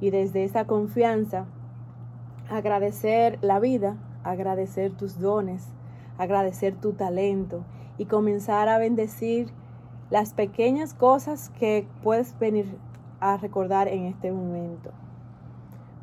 Y 0.02 0.10
desde 0.10 0.44
esa 0.44 0.66
confianza, 0.66 1.46
agradecer 2.50 3.40
la 3.42 3.62
vida, 3.62 3.96
agradecer 4.32 4.92
tus 4.92 5.20
dones, 5.20 5.68
agradecer 6.18 6.76
tu 6.76 6.94
talento 6.94 7.64
y 7.98 8.06
comenzar 8.06 8.70
a 8.70 8.78
bendecir 8.78 9.52
las 10.10 10.34
pequeñas 10.34 10.94
cosas 10.94 11.50
que 11.60 11.88
puedes 12.04 12.38
venir 12.40 12.78
a 13.20 13.38
recordar 13.38 13.88
en 13.88 14.06
este 14.06 14.32
momento. 14.32 14.92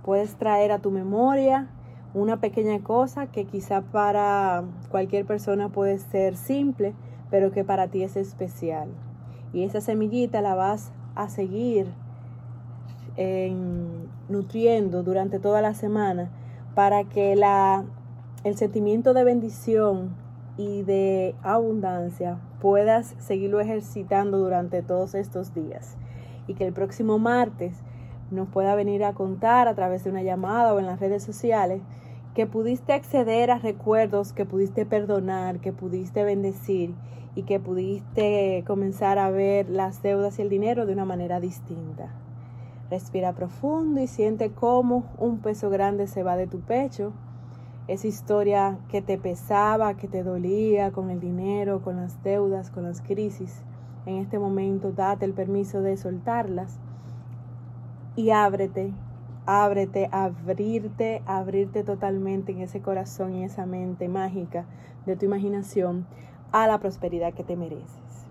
Puedes 0.04 0.36
traer 0.36 0.72
a 0.72 0.78
tu 0.78 0.90
memoria 0.90 1.68
una 2.14 2.40
pequeña 2.40 2.82
cosa 2.82 3.26
que 3.26 3.44
quizá 3.44 3.82
para 3.82 4.64
cualquier 4.90 5.26
persona 5.26 5.68
puede 5.68 5.98
ser 5.98 6.36
simple, 6.36 6.94
pero 7.30 7.50
que 7.50 7.64
para 7.64 7.88
ti 7.88 8.02
es 8.02 8.16
especial. 8.16 8.88
Y 9.52 9.64
esa 9.64 9.80
semillita 9.80 10.40
la 10.40 10.54
vas 10.54 10.92
a 11.14 11.28
seguir 11.28 11.86
nutriendo 14.28 15.02
durante 15.02 15.38
toda 15.38 15.62
la 15.62 15.74
semana 15.74 16.30
para 16.74 17.04
que 17.04 17.34
la, 17.34 17.84
el 18.46 18.56
sentimiento 18.56 19.12
de 19.12 19.24
bendición 19.24 20.14
y 20.56 20.82
de 20.82 21.34
abundancia 21.42 22.38
puedas 22.60 23.16
seguirlo 23.18 23.58
ejercitando 23.58 24.38
durante 24.38 24.82
todos 24.82 25.16
estos 25.16 25.52
días. 25.52 25.96
Y 26.46 26.54
que 26.54 26.64
el 26.64 26.72
próximo 26.72 27.18
martes 27.18 27.74
nos 28.30 28.46
pueda 28.48 28.76
venir 28.76 29.02
a 29.02 29.14
contar 29.14 29.66
a 29.66 29.74
través 29.74 30.04
de 30.04 30.10
una 30.10 30.22
llamada 30.22 30.74
o 30.74 30.78
en 30.78 30.86
las 30.86 31.00
redes 31.00 31.24
sociales 31.24 31.82
que 32.36 32.46
pudiste 32.46 32.92
acceder 32.92 33.50
a 33.50 33.58
recuerdos, 33.58 34.32
que 34.32 34.46
pudiste 34.46 34.86
perdonar, 34.86 35.58
que 35.58 35.72
pudiste 35.72 36.22
bendecir 36.22 36.94
y 37.34 37.42
que 37.42 37.58
pudiste 37.58 38.62
comenzar 38.64 39.18
a 39.18 39.28
ver 39.28 39.68
las 39.68 40.04
deudas 40.04 40.38
y 40.38 40.42
el 40.42 40.50
dinero 40.50 40.86
de 40.86 40.92
una 40.92 41.04
manera 41.04 41.40
distinta. 41.40 42.14
Respira 42.90 43.32
profundo 43.32 44.00
y 44.00 44.06
siente 44.06 44.52
cómo 44.52 45.02
un 45.18 45.40
peso 45.40 45.68
grande 45.68 46.06
se 46.06 46.22
va 46.22 46.36
de 46.36 46.46
tu 46.46 46.60
pecho. 46.60 47.12
Esa 47.88 48.08
historia 48.08 48.78
que 48.88 49.00
te 49.00 49.16
pesaba, 49.16 49.94
que 49.94 50.08
te 50.08 50.24
dolía 50.24 50.90
con 50.90 51.10
el 51.10 51.20
dinero, 51.20 51.82
con 51.82 51.96
las 51.96 52.20
deudas, 52.24 52.70
con 52.70 52.82
las 52.82 53.00
crisis, 53.00 53.62
en 54.06 54.16
este 54.16 54.38
momento, 54.38 54.92
date 54.92 55.24
el 55.24 55.32
permiso 55.32 55.82
de 55.82 55.96
soltarlas 55.96 56.78
y 58.16 58.30
ábrete, 58.30 58.92
ábrete, 59.46 60.08
abrirte, 60.10 61.22
abrirte 61.26 61.84
totalmente 61.84 62.52
en 62.52 62.60
ese 62.60 62.80
corazón 62.80 63.34
y 63.34 63.44
esa 63.44 63.66
mente 63.66 64.08
mágica 64.08 64.64
de 65.06 65.16
tu 65.16 65.24
imaginación 65.24 66.06
a 66.50 66.66
la 66.66 66.78
prosperidad 66.80 67.34
que 67.34 67.44
te 67.44 67.56
mereces. 67.56 68.26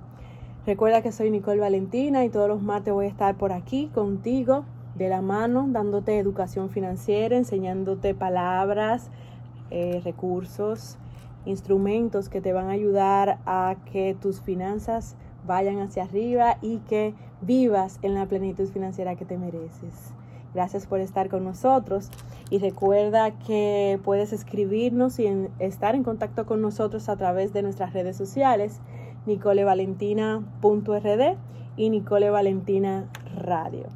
Recuerda 0.65 1.01
que 1.01 1.11
soy 1.11 1.29
Nicole 1.29 1.61
Valentina 1.61 2.25
y 2.25 2.29
todos 2.29 2.49
los 2.49 2.61
martes 2.61 2.93
voy 2.93 3.05
a 3.05 3.09
estar 3.09 3.35
por 3.35 3.53
aquí 3.53 3.89
contigo 3.93 4.65
de 4.95 5.09
la 5.09 5.21
mano, 5.21 5.65
dándote 5.69 6.17
educación 6.17 6.69
financiera, 6.69 7.37
enseñándote 7.37 8.15
palabras, 8.15 9.11
eh, 9.71 10.01
recursos, 10.03 10.97
instrumentos 11.45 12.29
que 12.29 12.41
te 12.41 12.53
van 12.53 12.67
a 12.67 12.71
ayudar 12.71 13.39
a 13.45 13.75
que 13.91 14.15
tus 14.19 14.41
finanzas 14.41 15.15
vayan 15.45 15.79
hacia 15.79 16.03
arriba 16.03 16.57
y 16.61 16.77
que 16.79 17.13
vivas 17.41 17.99
en 18.01 18.15
la 18.15 18.25
plenitud 18.25 18.67
financiera 18.67 19.15
que 19.15 19.25
te 19.25 19.37
mereces. 19.37 20.13
Gracias 20.53 20.87
por 20.87 21.01
estar 21.01 21.29
con 21.29 21.43
nosotros 21.43 22.09
y 22.49 22.59
recuerda 22.59 23.31
que 23.31 23.99
puedes 24.03 24.31
escribirnos 24.31 25.19
y 25.19 25.27
estar 25.59 25.95
en 25.95 26.03
contacto 26.03 26.45
con 26.45 26.61
nosotros 26.61 27.09
a 27.09 27.17
través 27.17 27.51
de 27.51 27.61
nuestras 27.61 27.91
redes 27.91 28.15
sociales, 28.15 28.79
nicolevalentina.rd 29.25 31.37
y 31.75 31.89
Nicole 31.89 32.31
Radio. 33.35 33.87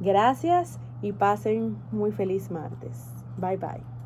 Gracias 0.00 0.80
y 1.00 1.12
pasen 1.12 1.76
muy 1.92 2.10
feliz 2.10 2.50
martes. 2.50 3.06
Bye 3.38 3.58
bye. 3.58 3.99